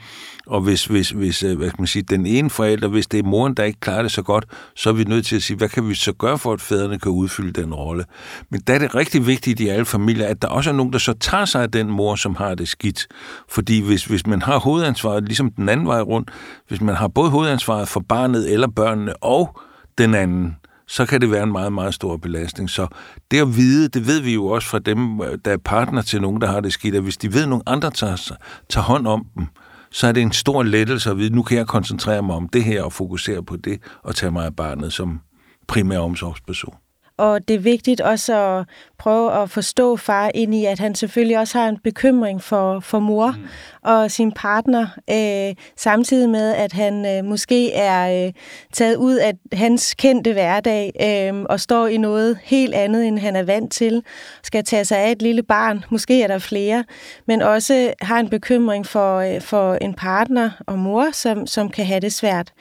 Og 0.47 0.61
hvis, 0.61 0.85
hvis, 0.85 1.11
hvis 1.11 1.43
øh, 1.43 1.59
hvad 1.59 1.69
skal 1.69 1.81
man 1.81 1.87
sige, 1.87 2.03
den 2.03 2.27
ene 2.27 2.51
forælder, 2.51 2.89
hvis 2.89 3.07
det 3.07 3.19
er 3.19 3.23
moren, 3.23 3.55
der 3.55 3.65
ikke 3.65 3.81
klarer 3.81 4.03
det 4.03 4.11
så 4.11 4.23
godt, 4.23 4.45
så 4.77 4.89
er 4.89 4.93
vi 4.93 5.05
nødt 5.05 5.27
til 5.27 5.37
at 5.37 5.43
sige, 5.43 5.57
hvad 5.57 5.69
kan 5.69 5.89
vi 5.89 5.95
så 5.95 6.13
gøre 6.13 6.39
for, 6.39 6.53
at 6.53 6.61
fædrene 6.61 6.99
kan 6.99 7.13
udfylde 7.13 7.63
den 7.63 7.75
rolle? 7.75 8.05
Men 8.51 8.61
der 8.67 8.75
er 8.75 8.79
det 8.79 8.95
rigtig 8.95 9.27
vigtigt 9.27 9.61
i 9.61 9.69
alle 9.69 9.85
familier, 9.85 10.27
at 10.27 10.43
der 10.43 10.49
også 10.49 10.71
er 10.71 10.75
nogen, 10.75 10.93
der 10.93 10.99
så 10.99 11.13
tager 11.13 11.45
sig 11.45 11.63
af 11.63 11.71
den 11.71 11.91
mor, 11.91 12.15
som 12.15 12.35
har 12.35 12.55
det 12.55 12.69
skidt. 12.69 13.07
Fordi 13.49 13.81
hvis, 13.81 14.05
hvis 14.05 14.27
man 14.27 14.43
har 14.43 14.59
hovedansvaret, 14.59 15.25
ligesom 15.25 15.51
den 15.51 15.69
anden 15.69 15.87
vej 15.87 16.01
rundt, 16.01 16.31
hvis 16.69 16.81
man 16.81 16.95
har 16.95 17.09
både 17.09 17.31
hovedansvaret 17.31 17.89
for 17.89 18.01
barnet 18.09 18.53
eller 18.53 18.69
børnene 18.69 19.17
og 19.17 19.61
den 19.99 20.15
anden, 20.15 20.57
så 20.89 21.07
kan 21.07 21.21
det 21.21 21.31
være 21.31 21.43
en 21.43 21.53
meget, 21.53 21.73
meget 21.73 21.95
stor 21.95 22.17
belastning. 22.17 22.71
Så 22.71 22.87
det 23.31 23.41
at 23.41 23.57
vide, 23.57 23.89
det 23.89 24.07
ved 24.07 24.21
vi 24.21 24.35
jo 24.35 24.47
også 24.47 24.69
fra 24.69 24.79
dem, 24.79 25.21
der 25.45 25.53
er 25.53 25.57
partner 25.57 26.03
til 26.03 26.21
nogen, 26.21 26.41
der 26.41 26.47
har 26.47 26.61
det 26.61 26.73
skidt, 26.73 26.95
at 26.95 27.03
hvis 27.03 27.17
de 27.17 27.33
ved, 27.33 27.43
at 27.43 27.49
nogen 27.49 27.63
andre 27.67 27.91
tager, 27.91 28.37
tager 28.69 28.85
hånd 28.85 29.07
om 29.07 29.27
dem, 29.37 29.47
så 29.91 30.07
er 30.07 30.13
det 30.13 30.23
en 30.23 30.33
stor 30.33 30.63
lettelse 30.63 31.11
at 31.11 31.19
vide, 31.19 31.35
nu 31.35 31.43
kan 31.43 31.59
jeg 31.59 31.67
koncentrere 31.67 32.23
mig 32.23 32.37
om 32.37 32.49
det 32.49 32.65
her 32.65 32.83
og 32.83 32.93
fokusere 32.93 33.43
på 33.43 33.57
det, 33.57 33.81
og 34.03 34.15
tage 34.15 34.33
mig 34.33 34.47
af 34.47 34.57
barnet 34.57 34.93
som 34.93 35.21
primær 35.69 35.99
omsorgsperson. 35.99 36.75
Og 37.17 37.49
det 37.49 37.57
er 37.57 37.61
vigtigt 37.61 38.01
også 38.01 38.35
at 38.41 38.67
prøve 38.99 39.33
at 39.43 39.51
forstå 39.51 39.97
far 39.97 40.31
ind 40.35 40.55
i, 40.55 40.65
at 40.65 40.79
han 40.79 40.95
selvfølgelig 40.95 41.39
også 41.39 41.59
har 41.59 41.69
en 41.69 41.79
bekymring 41.85 42.43
for, 42.43 42.81
for 42.81 42.99
mor 42.99 43.31
mm 43.31 43.47
og 43.85 44.11
sin 44.11 44.33
partner, 44.33 44.87
øh, 45.11 45.55
samtidig 45.77 46.31
med, 46.31 46.55
at 46.55 46.73
han 46.73 47.07
øh, 47.07 47.25
måske 47.25 47.73
er 47.73 48.27
øh, 48.27 48.33
taget 48.73 48.97
ud 48.97 49.15
af 49.15 49.33
hans 49.53 49.95
kendte 49.95 50.33
hverdag 50.33 50.93
øh, 51.01 51.43
og 51.43 51.61
står 51.61 51.87
i 51.87 51.97
noget 51.97 52.39
helt 52.43 52.75
andet, 52.75 53.07
end 53.07 53.19
han 53.19 53.37
er 53.37 53.43
vant 53.43 53.73
til, 53.73 54.03
skal 54.43 54.65
tage 54.65 54.85
sig 54.85 54.99
af 54.99 55.11
et 55.11 55.23
lille 55.23 55.43
barn, 55.43 55.85
måske 55.91 56.23
er 56.23 56.27
der 56.27 56.39
flere, 56.39 56.85
men 57.27 57.43
også 57.43 57.93
har 58.01 58.21
en 58.21 58.29
bekymring 58.29 58.87
for, 58.87 59.19
øh, 59.19 59.41
for 59.41 59.75
en 59.75 59.95
partner 59.95 60.51
og 60.67 60.79
mor, 60.79 61.07
som, 61.13 61.47
som 61.47 61.69
kan 61.69 61.87
have 61.87 62.01
det 62.01 62.13
svært. 62.13 62.53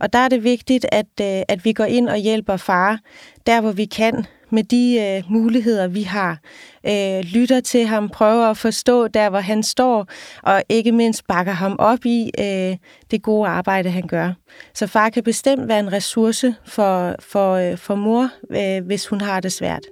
Og 0.00 0.12
der 0.12 0.18
er 0.18 0.28
det 0.28 0.44
vigtigt, 0.44 0.86
at, 0.92 1.06
øh, 1.20 1.42
at 1.48 1.64
vi 1.64 1.72
går 1.72 1.84
ind 1.84 2.08
og 2.08 2.16
hjælper 2.16 2.56
far 2.56 2.98
der, 3.46 3.60
hvor 3.60 3.72
vi 3.72 3.84
kan, 3.84 4.26
med 4.52 4.64
de 4.64 4.98
øh, 5.00 5.32
muligheder, 5.32 5.88
vi 5.88 6.02
har. 6.02 6.38
Øh, 6.86 7.20
lytter 7.20 7.60
til 7.60 7.84
ham, 7.84 8.08
prøver 8.08 8.46
at 8.46 8.56
forstå 8.56 9.08
der, 9.08 9.30
hvor 9.30 9.38
han 9.38 9.62
står, 9.62 10.06
og 10.42 10.62
ikke 10.68 10.92
mindst 10.92 11.26
bakker 11.28 11.52
ham 11.52 11.76
op 11.78 11.98
i 12.04 12.30
øh, 12.38 12.76
det 13.10 13.22
gode 13.22 13.48
arbejde, 13.48 13.90
han 13.90 14.06
gør. 14.06 14.32
Så 14.74 14.86
far 14.86 15.10
kan 15.10 15.22
bestemt 15.22 15.68
være 15.68 15.80
en 15.80 15.92
ressource 15.92 16.54
for, 16.66 17.14
for, 17.20 17.52
øh, 17.54 17.78
for 17.78 17.94
mor, 17.94 18.28
øh, 18.50 18.86
hvis 18.86 19.06
hun 19.06 19.20
har 19.20 19.40
det 19.40 19.52
svært. 19.52 19.86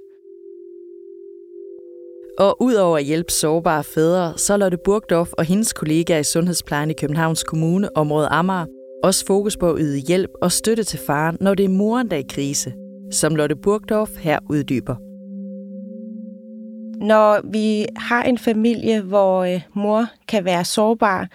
Og 2.38 2.62
udover 2.62 2.98
at 2.98 3.04
hjælpe 3.04 3.32
sårbare 3.32 3.84
fædre, 3.84 4.38
så 4.38 4.56
Lotte 4.56 4.78
Burgdorf 4.84 5.32
og 5.32 5.44
hendes 5.44 5.72
kollegaer 5.72 6.18
i 6.18 6.24
Sundhedsplejen 6.24 6.90
i 6.90 6.94
Københavns 7.00 7.44
Kommune, 7.44 7.96
område 7.96 8.28
Amager, 8.28 8.66
også 9.02 9.26
fokus 9.26 9.56
på 9.56 9.70
at 9.70 9.76
yde 9.80 9.98
hjælp 9.98 10.30
og 10.42 10.52
støtte 10.52 10.84
til 10.84 10.98
faren, 11.06 11.36
når 11.40 11.54
det 11.54 11.64
er 11.64 11.68
moren, 11.68 12.10
der 12.10 12.16
er 12.16 12.20
i 12.20 12.24
krise– 12.28 12.72
som 13.12 13.36
Lotte 13.36 13.56
Burgdorf 13.56 14.10
her 14.18 14.38
uddyber. 14.50 14.94
Når 17.00 17.40
vi 17.50 17.86
har 17.96 18.22
en 18.22 18.38
familie, 18.38 19.00
hvor 19.00 19.44
øh, 19.44 19.60
mor 19.74 20.06
kan 20.28 20.44
være 20.44 20.64
sårbar, 20.64 21.28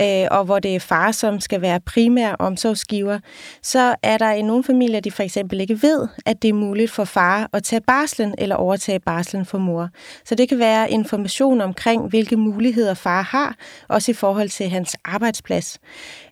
øh, 0.00 0.26
og 0.30 0.44
hvor 0.44 0.58
det 0.58 0.74
er 0.74 0.80
far, 0.80 1.12
som 1.12 1.40
skal 1.40 1.60
være 1.60 1.80
primær 1.80 2.32
omsorgsgiver, 2.32 3.18
så 3.62 3.94
er 4.02 4.18
der 4.18 4.30
i 4.30 4.42
nogle 4.42 4.64
familier, 4.64 5.00
de 5.00 5.10
for 5.10 5.22
eksempel 5.22 5.60
ikke 5.60 5.82
ved, 5.82 6.08
at 6.26 6.42
det 6.42 6.48
er 6.48 6.52
muligt 6.54 6.90
for 6.90 7.04
far 7.04 7.48
at 7.52 7.62
tage 7.62 7.80
barslen 7.80 8.34
eller 8.38 8.56
overtage 8.56 9.00
barslen 9.00 9.46
for 9.46 9.58
mor. 9.58 9.88
Så 10.24 10.34
det 10.34 10.48
kan 10.48 10.58
være 10.58 10.90
information 10.90 11.60
omkring, 11.60 12.08
hvilke 12.08 12.36
muligheder 12.36 12.94
far 12.94 13.22
har, 13.22 13.56
også 13.88 14.10
i 14.10 14.14
forhold 14.14 14.48
til 14.48 14.68
hans 14.68 14.96
arbejdsplads. 15.04 15.78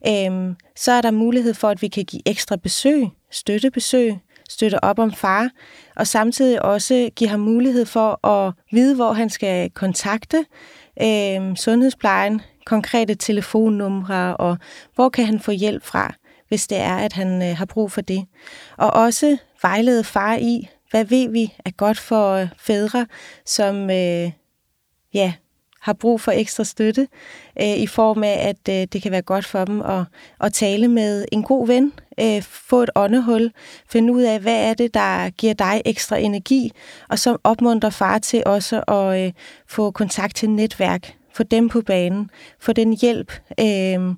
Øh, 0.07 0.55
så 0.77 0.93
er 0.93 1.01
der 1.01 1.11
mulighed 1.11 1.55
for, 1.55 1.69
at 1.69 1.83
vi 1.83 1.89
kan 1.89 2.05
give 2.05 2.23
ekstra 2.27 2.57
besøg, 2.57 3.09
støttebesøg, 3.31 4.15
støtte 4.49 4.85
op 4.85 4.99
om 4.99 5.13
far, 5.13 5.51
og 5.97 6.07
samtidig 6.07 6.63
også 6.63 7.11
give 7.17 7.31
ham 7.31 7.41
mulighed 7.41 7.87
for 7.87 8.27
at 8.27 8.55
vide, 8.73 8.95
hvor 8.95 9.13
han 9.13 9.31
skal 9.31 9.71
kontakte 9.71 10.45
øh, 11.03 11.57
sundhedsplejen, 11.57 12.43
konkrete 12.67 13.15
telefonnumre, 13.15 14.37
og 14.37 14.59
hvor 14.95 15.09
kan 15.09 15.27
han 15.27 15.41
få 15.41 15.51
hjælp 15.51 15.85
fra, 15.85 16.15
hvis 16.49 16.67
det 16.67 16.79
er, 16.79 16.97
at 16.97 17.13
han 17.13 17.43
øh, 17.43 17.57
har 17.57 17.65
brug 17.65 17.93
for 17.93 18.01
det. 18.01 18.27
Og 18.77 18.91
også 18.91 19.37
vejlede 19.63 20.05
far 20.05 20.37
i, 20.37 20.69
hvad 20.91 21.05
ved 21.05 21.29
vi 21.29 21.55
er 21.65 21.71
godt 21.71 21.99
for 21.99 22.33
øh, 22.33 22.49
fædre, 22.59 23.07
som 23.47 23.91
øh, 23.91 24.31
ja, 25.15 25.33
har 25.81 25.93
brug 25.93 26.21
for 26.21 26.33
ekstra 26.33 26.65
støtte, 26.65 27.09
øh, 27.61 27.77
i 27.77 27.87
form 27.87 28.23
af, 28.25 28.49
at 28.49 28.69
øh, 28.69 28.87
det 28.93 29.03
kan 29.03 29.13
være 29.13 29.23
godt 29.23 29.45
for 29.45 29.65
dem 29.65 29.81
at, 29.83 30.05
at 30.41 30.53
tale 30.53 30.89
med 30.89 31.25
en 31.33 31.43
god 31.43 31.67
ven, 31.67 31.93
øh, 32.21 32.43
få 32.43 32.83
et 32.83 32.91
åndehul, 32.95 33.53
finde 33.91 34.13
ud 34.13 34.23
af, 34.23 34.41
hvad 34.41 34.71
er 34.71 34.75
det, 34.75 34.95
der 34.95 35.31
giver 35.31 35.55
dig 35.55 35.83
ekstra 35.85 36.17
energi, 36.17 36.73
og 37.09 37.19
så 37.19 37.37
opmuntrer 37.45 37.91
far 37.91 38.19
til 38.19 38.43
også 38.47 38.81
at 38.81 39.27
øh, 39.27 39.33
få 39.67 39.91
kontakt 39.91 40.37
til 40.37 40.51
netværk, 40.51 41.15
få 41.35 41.43
dem 41.43 41.69
på 41.69 41.81
banen, 41.81 42.31
få 42.61 42.73
den 42.73 42.93
hjælp 42.93 43.33
øh, 43.61 44.15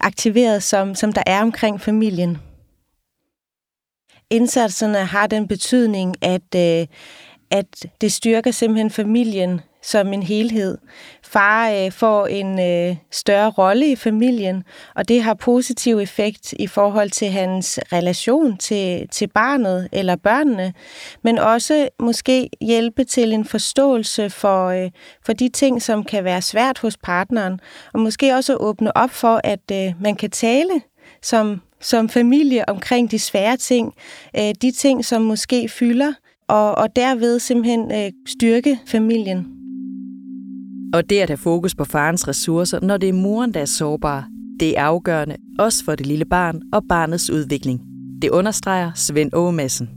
aktiveret, 0.00 0.62
som, 0.62 0.94
som 0.94 1.12
der 1.12 1.22
er 1.26 1.42
omkring 1.42 1.80
familien. 1.80 2.38
Indsatserne 4.30 4.98
har 4.98 5.26
den 5.26 5.48
betydning, 5.48 6.14
at, 6.22 6.54
øh, 6.56 6.86
at 7.50 7.86
det 8.00 8.12
styrker 8.12 8.50
simpelthen 8.50 8.90
familien 8.90 9.60
som 9.84 10.12
en 10.12 10.22
helhed. 10.22 10.78
Far 11.22 11.70
øh, 11.70 11.92
får 11.92 12.26
en 12.26 12.60
øh, 12.60 12.96
større 13.10 13.50
rolle 13.50 13.92
i 13.92 13.96
familien, 13.96 14.64
og 14.94 15.08
det 15.08 15.22
har 15.22 15.34
positiv 15.34 15.98
effekt 15.98 16.52
i 16.52 16.66
forhold 16.66 17.10
til 17.10 17.28
hans 17.28 17.80
relation 17.92 18.56
til, 18.56 19.08
til 19.08 19.26
barnet 19.26 19.88
eller 19.92 20.16
børnene, 20.16 20.72
men 21.22 21.38
også 21.38 21.88
måske 22.00 22.50
hjælpe 22.60 23.04
til 23.04 23.32
en 23.32 23.44
forståelse 23.44 24.30
for, 24.30 24.68
øh, 24.68 24.90
for 25.26 25.32
de 25.32 25.48
ting, 25.48 25.82
som 25.82 26.04
kan 26.04 26.24
være 26.24 26.42
svært 26.42 26.78
hos 26.78 26.96
partneren, 26.96 27.60
og 27.92 28.00
måske 28.00 28.34
også 28.34 28.56
åbne 28.56 28.96
op 28.96 29.10
for, 29.10 29.40
at 29.44 29.70
øh, 29.72 29.92
man 30.00 30.16
kan 30.16 30.30
tale 30.30 30.80
som, 31.22 31.60
som 31.80 32.08
familie 32.08 32.68
omkring 32.68 33.10
de 33.10 33.18
svære 33.18 33.56
ting, 33.56 33.94
øh, 34.38 34.54
de 34.62 34.70
ting, 34.70 35.04
som 35.04 35.22
måske 35.22 35.68
fylder, 35.68 36.12
og, 36.48 36.74
og 36.74 36.96
derved 36.96 37.38
simpelthen 37.38 37.92
øh, 37.92 38.12
styrke 38.26 38.78
familien. 38.86 39.63
Og 40.92 41.10
det 41.10 41.20
at 41.20 41.30
have 41.30 41.36
fokus 41.36 41.74
på 41.74 41.84
farens 41.84 42.28
ressourcer, 42.28 42.80
når 42.80 42.96
det 42.96 43.08
er 43.08 43.12
moren, 43.12 43.54
der 43.54 43.60
er 43.60 43.64
sårbar, 43.64 44.28
det 44.60 44.78
er 44.78 44.82
afgørende, 44.82 45.36
også 45.58 45.84
for 45.84 45.94
det 45.94 46.06
lille 46.06 46.24
barn 46.24 46.60
og 46.72 46.82
barnets 46.88 47.30
udvikling. 47.30 47.80
Det 48.22 48.30
understreger 48.30 48.90
Svend 48.94 49.30
Ågemassen. 49.32 49.88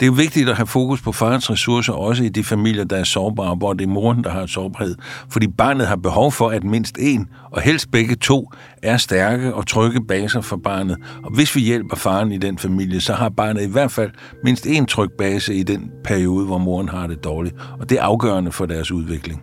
Det 0.00 0.06
er 0.06 0.10
jo 0.10 0.12
vigtigt 0.12 0.48
at 0.48 0.56
have 0.56 0.66
fokus 0.66 1.02
på 1.02 1.12
farens 1.12 1.50
ressourcer, 1.50 1.92
også 1.92 2.24
i 2.24 2.28
de 2.28 2.44
familier, 2.44 2.84
der 2.84 2.96
er 2.96 3.04
sårbare, 3.04 3.54
hvor 3.54 3.72
det 3.72 3.84
er 3.84 3.88
moren, 3.88 4.24
der 4.24 4.30
har 4.30 4.46
sårbarhed. 4.46 4.94
Fordi 5.30 5.46
barnet 5.48 5.86
har 5.86 5.96
behov 5.96 6.32
for, 6.32 6.48
at 6.48 6.64
mindst 6.64 6.98
en, 6.98 7.28
og 7.50 7.60
helst 7.60 7.90
begge 7.90 8.14
to, 8.14 8.50
er 8.82 8.96
stærke 8.96 9.54
og 9.54 9.66
trygge 9.66 10.04
baser 10.06 10.40
for 10.40 10.56
barnet. 10.56 10.96
Og 11.24 11.34
hvis 11.34 11.56
vi 11.56 11.60
hjælper 11.60 11.96
faren 11.96 12.32
i 12.32 12.38
den 12.38 12.58
familie, 12.58 13.00
så 13.00 13.12
har 13.12 13.28
barnet 13.28 13.62
i 13.62 13.72
hvert 13.72 13.90
fald 13.90 14.10
mindst 14.44 14.66
en 14.66 14.86
tryg 14.86 15.10
base 15.18 15.54
i 15.54 15.62
den 15.62 15.90
periode, 16.04 16.46
hvor 16.46 16.58
moren 16.58 16.88
har 16.88 17.06
det 17.06 17.24
dårligt. 17.24 17.54
Og 17.80 17.90
det 17.90 17.98
er 17.98 18.02
afgørende 18.02 18.52
for 18.52 18.66
deres 18.66 18.90
udvikling. 18.92 19.42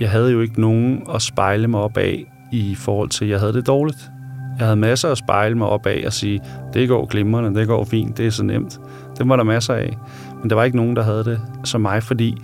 Jeg 0.00 0.10
havde 0.10 0.32
jo 0.32 0.40
ikke 0.40 0.60
nogen 0.60 1.02
at 1.14 1.22
spejle 1.22 1.68
mig 1.68 1.80
op 1.80 1.96
af 1.96 2.24
i 2.52 2.74
forhold 2.74 3.08
til, 3.08 3.24
at 3.24 3.30
jeg 3.30 3.40
havde 3.40 3.52
det 3.52 3.66
dårligt. 3.66 4.10
Jeg 4.58 4.66
havde 4.66 4.76
masser 4.76 5.08
at 5.08 5.18
spejle 5.18 5.54
mig 5.54 5.68
op 5.68 5.86
af 5.86 6.02
og 6.06 6.12
sige, 6.12 6.40
det 6.74 6.88
går 6.88 7.06
glimrende, 7.06 7.60
det 7.60 7.68
går 7.68 7.84
fint, 7.84 8.18
det 8.18 8.26
er 8.26 8.30
så 8.30 8.44
nemt. 8.44 8.80
Det 9.18 9.28
var 9.28 9.36
der 9.36 9.44
masser 9.44 9.74
af. 9.74 9.98
Men 10.40 10.50
der 10.50 10.56
var 10.56 10.64
ikke 10.64 10.76
nogen, 10.76 10.96
der 10.96 11.02
havde 11.02 11.24
det 11.24 11.40
som 11.64 11.80
mig, 11.80 12.02
fordi... 12.02 12.42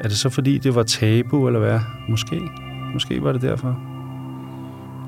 Er 0.00 0.08
det 0.08 0.16
så 0.16 0.28
fordi, 0.28 0.58
det 0.58 0.74
var 0.74 0.82
tabu, 0.82 1.46
eller 1.46 1.60
hvad? 1.60 1.80
Måske. 2.08 2.40
Måske 2.92 3.22
var 3.22 3.32
det 3.32 3.42
derfor. 3.42 3.78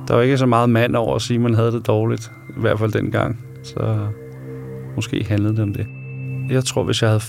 Der 0.09 0.15
var 0.15 0.23
ikke 0.23 0.39
så 0.39 0.47
meget 0.47 0.71
mand 0.71 0.97
over 0.97 1.15
at 1.15 1.23
sige, 1.23 1.35
at 1.35 1.41
man 1.41 1.55
havde 1.55 1.73
det 1.73 1.87
dårligt. 1.87 2.33
I 2.57 2.61
hvert 2.61 2.79
fald 2.79 2.93
dengang. 2.93 3.39
Så 3.63 3.99
måske 4.97 5.25
handlede 5.29 5.53
det 5.53 5.63
om 5.63 5.75
det. 5.75 5.87
Jeg 6.51 6.65
tror, 6.65 6.83
hvis 6.83 7.03
jeg 7.03 7.11
havde 7.11 7.23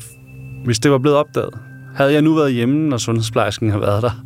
hvis 0.66 0.80
det 0.80 0.92
var 0.92 0.98
blevet 0.98 1.18
opdaget, 1.18 1.54
havde 1.96 2.14
jeg 2.14 2.22
nu 2.22 2.34
været 2.34 2.54
hjemme, 2.54 2.90
når 2.90 2.98
sundhedsplejersken 2.98 3.70
havde 3.70 3.82
været 3.82 4.04
der, 4.04 4.24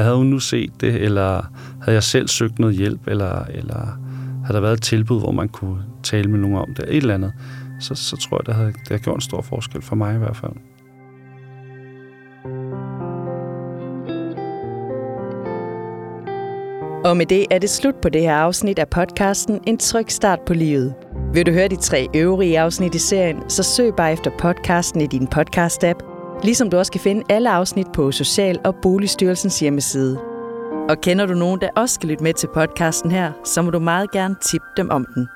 havde 0.00 0.16
hun 0.16 0.26
nu 0.26 0.38
set 0.38 0.70
det, 0.80 0.94
eller 0.94 1.42
havde 1.82 1.94
jeg 1.94 2.02
selv 2.02 2.28
søgt 2.28 2.58
noget 2.58 2.76
hjælp, 2.76 3.00
eller, 3.06 3.44
eller 3.44 3.98
havde 4.52 4.62
der 4.62 4.68
været 4.68 4.76
et 4.76 4.82
tilbud, 4.82 5.20
hvor 5.20 5.32
man 5.32 5.48
kunne 5.48 5.82
tale 6.02 6.30
med 6.30 6.38
nogen 6.38 6.56
om 6.56 6.74
det, 6.74 6.84
et 6.88 6.96
eller 6.96 7.14
andet, 7.14 7.32
så, 7.80 7.94
så 7.94 8.16
tror 8.16 8.36
jeg, 8.40 8.46
det 8.46 8.54
havde, 8.54 8.72
det 8.72 8.88
havde 8.88 9.02
gjort 9.02 9.16
en 9.16 9.20
stor 9.20 9.40
forskel 9.40 9.82
for 9.82 9.96
mig 9.96 10.14
i 10.14 10.18
hvert 10.18 10.36
fald. 10.36 10.52
Og 17.04 17.16
med 17.16 17.26
det 17.26 17.46
er 17.50 17.58
det 17.58 17.70
slut 17.70 17.94
på 17.94 18.08
det 18.08 18.20
her 18.20 18.34
afsnit 18.34 18.78
af 18.78 18.88
podcasten 18.88 19.60
En 19.66 19.78
tryg 19.78 20.06
start 20.08 20.40
på 20.46 20.54
livet. 20.54 20.94
Vil 21.32 21.46
du 21.46 21.52
høre 21.52 21.68
de 21.68 21.76
tre 21.76 22.08
øvrige 22.14 22.60
afsnit 22.60 22.94
i 22.94 22.98
serien, 22.98 23.36
så 23.48 23.62
søg 23.62 23.94
bare 23.96 24.12
efter 24.12 24.30
podcasten 24.38 25.00
i 25.00 25.06
din 25.06 25.28
podcast-app, 25.34 25.98
ligesom 26.44 26.70
du 26.70 26.76
også 26.76 26.92
kan 26.92 27.00
finde 27.00 27.22
alle 27.28 27.50
afsnit 27.50 27.86
på 27.94 28.12
Social- 28.12 28.60
og 28.64 28.74
Boligstyrelsens 28.82 29.60
hjemmeside. 29.60 30.31
Og 30.88 31.00
kender 31.00 31.26
du 31.26 31.34
nogen, 31.34 31.60
der 31.60 31.68
også 31.76 31.94
skal 31.94 32.08
lytte 32.08 32.24
med 32.24 32.34
til 32.34 32.48
podcasten 32.54 33.10
her, 33.10 33.32
så 33.44 33.62
må 33.62 33.70
du 33.70 33.78
meget 33.78 34.10
gerne 34.10 34.36
tippe 34.42 34.66
dem 34.76 34.90
om 34.90 35.06
den. 35.14 35.28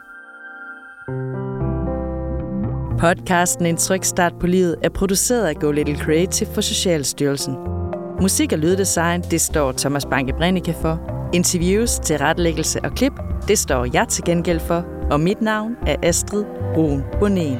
Podcasten 2.98 3.66
En 3.66 3.76
tryg 3.76 4.04
start 4.04 4.32
på 4.40 4.46
livet 4.46 4.76
er 4.82 4.88
produceret 4.88 5.46
af 5.46 5.56
Go 5.56 5.70
Little 5.70 5.98
Creative 5.98 6.48
for 6.54 6.60
Socialstyrelsen. 6.60 7.56
Musik 8.20 8.52
og 8.52 8.58
lyddesign, 8.58 9.22
det 9.22 9.40
står 9.40 9.72
Thomas 9.72 10.06
Banke 10.06 10.32
Brennicke 10.32 10.74
for. 10.80 11.00
Interviews, 11.32 11.98
tilrettelæggelse 11.98 12.80
og 12.84 12.92
klip, 12.92 13.12
det 13.48 13.58
står 13.58 13.86
jeg 13.94 14.08
til 14.08 14.24
gengæld 14.24 14.60
for. 14.60 14.84
Og 15.10 15.20
mit 15.20 15.40
navn 15.40 15.76
er 15.86 15.96
Astrid 16.02 16.44
Brun 16.74 17.02
Bonen. 17.20 17.58